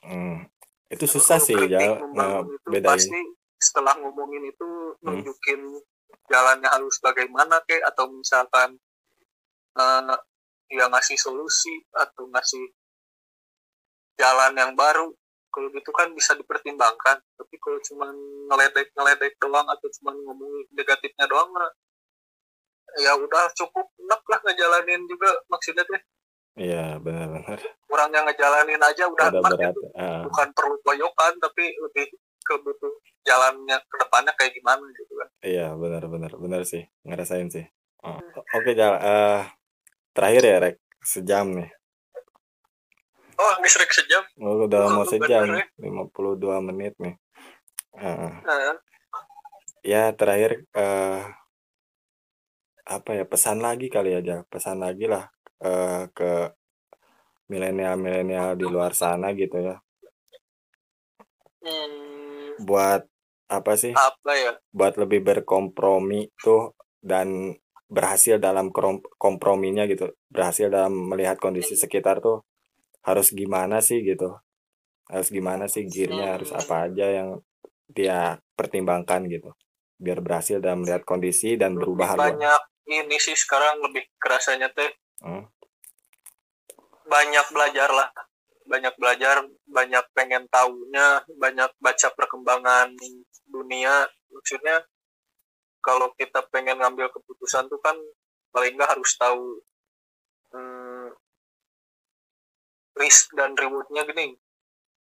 [0.04, 0.44] Hmm.
[0.92, 2.84] Itu susah Kalau sih, itu ngebedain.
[2.84, 3.20] pasti
[3.56, 4.68] setelah ngomongin itu
[5.00, 5.16] Hmm.
[5.16, 5.62] nunjukin
[6.28, 8.76] jalannya harus bagaimana kek atau misalkan
[9.74, 10.16] eh
[10.68, 12.68] dia ngasih solusi atau ngasih
[14.16, 15.16] jalan yang baru
[15.54, 18.10] kalau gitu kan bisa dipertimbangkan tapi kalau cuma
[18.50, 21.70] ngeledek ngeledek doang atau cuma ngomongin negatifnya doang mah
[22.98, 26.02] ya udah cukup enak lah ngejalanin juga maksudnya teh
[26.54, 27.58] Iya, benar-benar.
[27.90, 29.74] kurang yang ngejalanin aja udah enak berat.
[29.74, 29.82] gitu.
[29.98, 30.22] Ah.
[30.22, 32.06] bukan perlu koyokan tapi lebih
[32.44, 32.94] ke butuh
[33.26, 37.66] jalannya ke depannya kayak gimana gitu kan Iya, benar-benar, benar sih, ngerasain sih.
[38.00, 38.16] Oh.
[38.54, 38.96] Oke, Jal.
[38.96, 39.42] Eh,
[40.14, 41.68] terakhir ya, Rek, sejam nih.
[43.44, 47.16] Oh ngesrek sejam Oh, udah Oh, mau sejam, bener 52 menit nih.
[47.94, 48.32] Heeh.
[48.48, 48.76] nah,
[49.84, 51.22] ya terakhir eh
[52.84, 55.24] apa ya pesan lagi kali aja, pesan lagi lah
[55.64, 56.32] eh ke
[57.52, 59.76] milenial-milenial di luar sana gitu ya.
[61.64, 63.02] hmm, Buat
[63.52, 63.94] apa sih?
[63.94, 66.74] apa ya Buat lebih berkompromi tuh
[67.04, 67.54] dan
[67.92, 68.74] berhasil dalam
[69.22, 70.10] komprominya gitu.
[70.32, 72.42] Berhasil dalam melihat kondisi sekitar tuh
[73.04, 74.36] harus gimana sih gitu.
[75.08, 77.30] Harus gimana sih gearnya harus apa aja yang
[77.92, 79.52] dia pertimbangkan gitu.
[80.00, 82.26] Biar berhasil dalam melihat kondisi dan lebih berubah haluan.
[82.40, 84.92] banyak ini sih sekarang lebih kerasanya teh
[85.24, 85.48] Hmm.
[87.08, 88.12] banyak belajar lah
[88.68, 92.92] banyak belajar banyak pengen tahunya banyak baca perkembangan
[93.48, 94.84] dunia maksudnya
[95.80, 97.96] kalau kita pengen ngambil keputusan tuh kan
[98.52, 99.64] paling nggak harus tahu
[100.52, 101.08] hmm,
[102.96, 104.38] risk dan rewardnya gini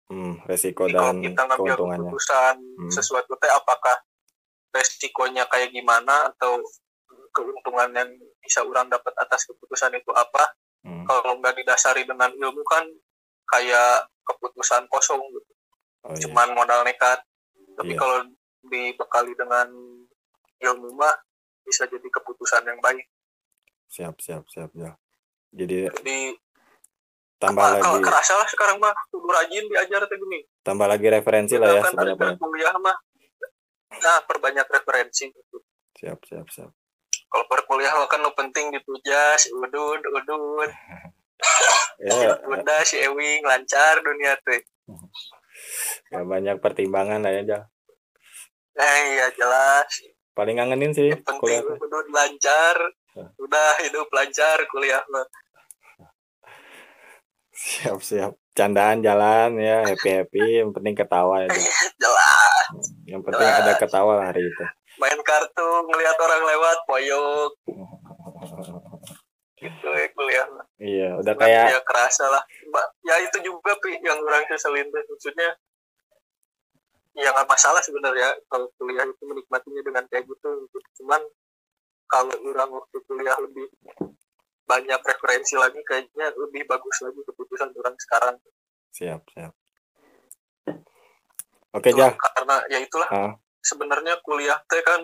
[0.03, 2.11] Hmm, resiko Jadi dan kita ngambil keuntungannya.
[2.11, 2.91] keputusan Hmm.
[2.91, 3.95] sesuatu teh apakah
[4.69, 6.59] resikonya kayak gimana atau
[7.31, 11.07] keuntungan yang bisa orang dapat atas keputusan itu apa Hmm.
[11.07, 12.83] kalau nggak didasari dengan ilmu kan
[13.47, 15.51] kayak keputusan kosong gitu
[16.03, 16.19] Oh, iya.
[16.19, 17.23] cuman modal nekat
[17.73, 17.99] tapi Iya.
[17.99, 18.17] kalau
[18.61, 19.71] dibekali dengan
[20.59, 21.15] ilmu mah
[21.63, 23.07] bisa jadi keputusan yang baik
[23.87, 24.99] siap siap siap ya
[25.49, 26.35] jadi jadi
[27.43, 28.07] tambah apa, kalau lagi.
[28.07, 30.39] kerasa lah sekarang mah kudu rajin diajar tuh gini.
[30.63, 32.95] Tambah lagi referensi lah ya sebenarnya kuliah mah
[33.93, 35.29] nah perbanyak referensi
[35.99, 36.71] siap siap siap.
[37.27, 40.69] Kalau perkuliah mah kan lo penting ditujas udud udud
[42.07, 42.35] ya.
[42.51, 44.63] Udah si Ewing lancar dunia tuh.
[46.11, 47.63] Ya banyak pertimbangan lah ya Jal.
[48.73, 49.89] eh iya jelas.
[50.33, 51.77] Paling ngangenin sih yang penting kuliah teh.
[51.77, 52.77] udud lancar.
[53.37, 55.25] Udah hidup lancar kuliah mah
[57.83, 61.51] siap siap candaan jalan ya happy happy yang penting ketawa ya
[61.99, 62.85] jelas.
[63.03, 63.61] Yang penting Jelas.
[63.61, 64.65] ada ketawa lah hari itu.
[65.01, 67.51] Main kartu ngelihat orang lewat poyok
[69.63, 70.47] gitu ya kuliah.
[70.79, 72.43] Iya udah Cuman kayak ya kerasa lah.
[72.71, 75.49] Mbak, ya itu juga pi yang orang keselin tuh maksudnya
[77.13, 80.49] ya nggak masalah sebenarnya kalau kuliah itu menikmatinya dengan kayak gitu.
[81.03, 81.21] Cuman
[82.07, 83.67] kalau orang waktu kuliah lebih
[84.63, 88.35] banyak referensi lagi kayaknya lebih bagus lagi keputusan orang sekarang.
[88.95, 89.53] Siap siap.
[91.73, 93.33] Oke Cuma Jal karena ya itulah Ah.
[93.65, 95.01] sebenarnya kuliah teh kan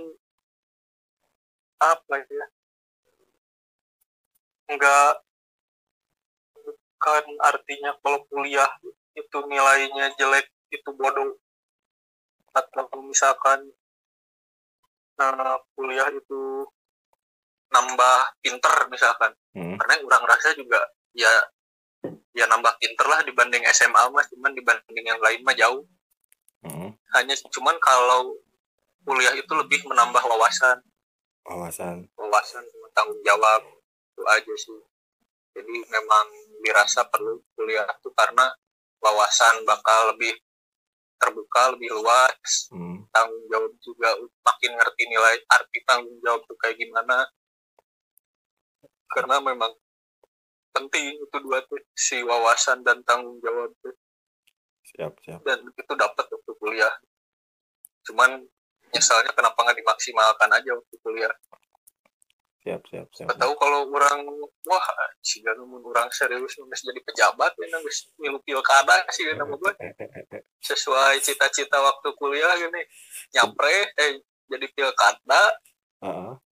[1.81, 2.45] apa ya?
[4.69, 5.25] Enggak
[6.53, 8.69] bukan artinya kalau kuliah
[9.17, 11.41] itu nilainya jelek itu bodoh.
[12.53, 13.73] Atau misalkan
[15.19, 16.69] eh, kuliah itu
[17.79, 19.31] nambah pinter misalkan.
[19.55, 20.83] Hmm, karena orang rasa juga
[21.15, 21.31] ya
[22.35, 25.87] ya nambah pinter lah dibanding SMA mah cuman dibanding yang lain mah jauh.
[26.59, 26.91] Hmm.
[27.15, 28.35] hanya cuman kalau
[29.07, 30.83] kuliah itu lebih menambah wawasan.
[31.47, 32.03] Wawasan.
[32.19, 33.63] Wawasan tanggung jawab
[34.11, 34.79] itu aja sih.
[35.55, 36.25] Jadi memang
[36.59, 38.51] dirasa perlu kuliah itu karena
[38.99, 40.35] wawasan bakal lebih
[41.15, 42.67] terbuka lebih luas.
[42.75, 44.09] Hmm, tanggung jawab juga
[44.43, 47.23] makin ngerti nilai arti tanggung jawab itu kayak gimana
[49.09, 49.73] karena memang
[50.69, 53.95] penting itu dua tuh si wawasan dan tanggung jawab tuh.
[54.85, 55.39] Siap siap.
[55.45, 56.93] Dan itu dapat waktu kuliah.
[58.05, 58.41] Cuman
[58.89, 61.33] nyesalnya kenapa nggak dimaksimalkan aja waktu kuliah?
[62.59, 63.27] Siap siap siap.
[63.33, 64.25] Tahu kalau orang
[64.67, 64.87] wah
[65.23, 69.73] sih mun orang serius nulis jadi pejabat ya nulis milu pilkada sih nama gue
[70.59, 72.81] sesuai cita-cita waktu kuliah gini
[73.33, 75.43] nyapre eh jadi pilkada.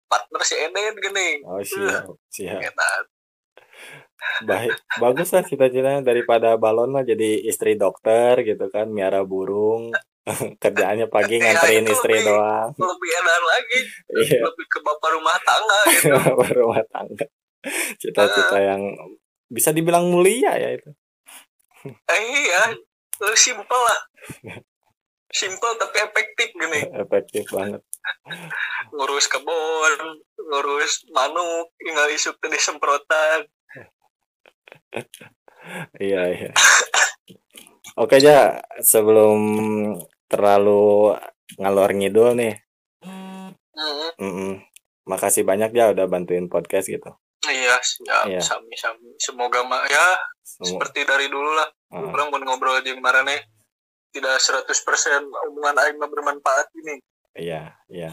[0.06, 2.60] Partner si Eden gini oh siap siap.
[4.42, 9.92] Baik bagus lah cita-citanya daripada balon mah jadi istri dokter gitu kan miara burung.
[10.58, 12.70] Kerjaannya pagi Ya, nganterin istri lebih- doang.
[12.74, 13.78] lebih enak lagi.
[14.18, 14.40] Iya.
[14.42, 16.10] Lebih ke bapak rumah tangga gitu.
[16.56, 17.26] Rumah tangga.
[17.96, 18.82] Cita-cita yang
[19.46, 20.90] bisa dibilang mulia ya itu.
[21.86, 22.74] Eh iya.
[23.20, 24.00] Lebih simpel lah.
[25.28, 26.80] Simpel tapi efektif gini.
[26.96, 27.82] Efektif banget
[28.94, 33.46] ngurus kebun ngurus manuk tinggal isuk tadi semprotan.
[35.98, 36.50] Iya iya.
[37.98, 39.40] Oke aja sebelum
[40.30, 41.16] terlalu
[41.58, 42.54] ngalor ngidul nih.
[43.02, 43.50] Hmm,
[44.20, 44.52] mm-mm.
[45.06, 47.10] makasih banyak ya udah bantuin podcast gitu.
[47.46, 48.26] Iya siap.
[48.26, 48.40] Iya.
[48.42, 50.66] sami sami semoga mah ya Semua.
[50.66, 51.68] seperti dari dulu lah.
[51.94, 52.10] Heeh.
[52.10, 53.42] orang mau ngobrol aja kemarin nih.
[54.14, 54.70] Tidak 100%
[55.28, 56.96] omongan aing bermanfaat ini
[57.36, 58.10] iya iya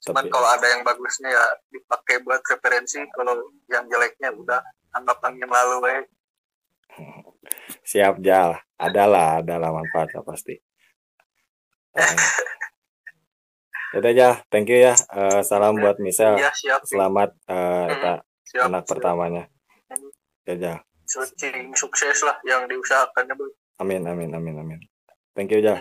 [0.00, 3.36] cuman Tapi- kalau ada yang bagusnya ya dipakai buat referensi kalau
[3.68, 4.60] yang jeleknya udah
[4.90, 6.02] anggap angin lalu eh
[7.84, 10.54] siap jal adalah adalah manfaatnya pasti.
[13.90, 14.94] Yaudah ya, thank you ya.
[14.94, 16.38] Eh, salam buat Michelle.
[16.38, 17.90] iya siap Selamat eh, Hmm.
[17.90, 18.12] eta
[18.46, 19.44] siap anak pertamanya.
[20.46, 20.82] Ya.
[21.06, 23.50] Searching sukses lah yang diusahakannya Bu.
[23.78, 24.80] Amin, amin, amin, amin.
[25.34, 25.78] Thank you, ja.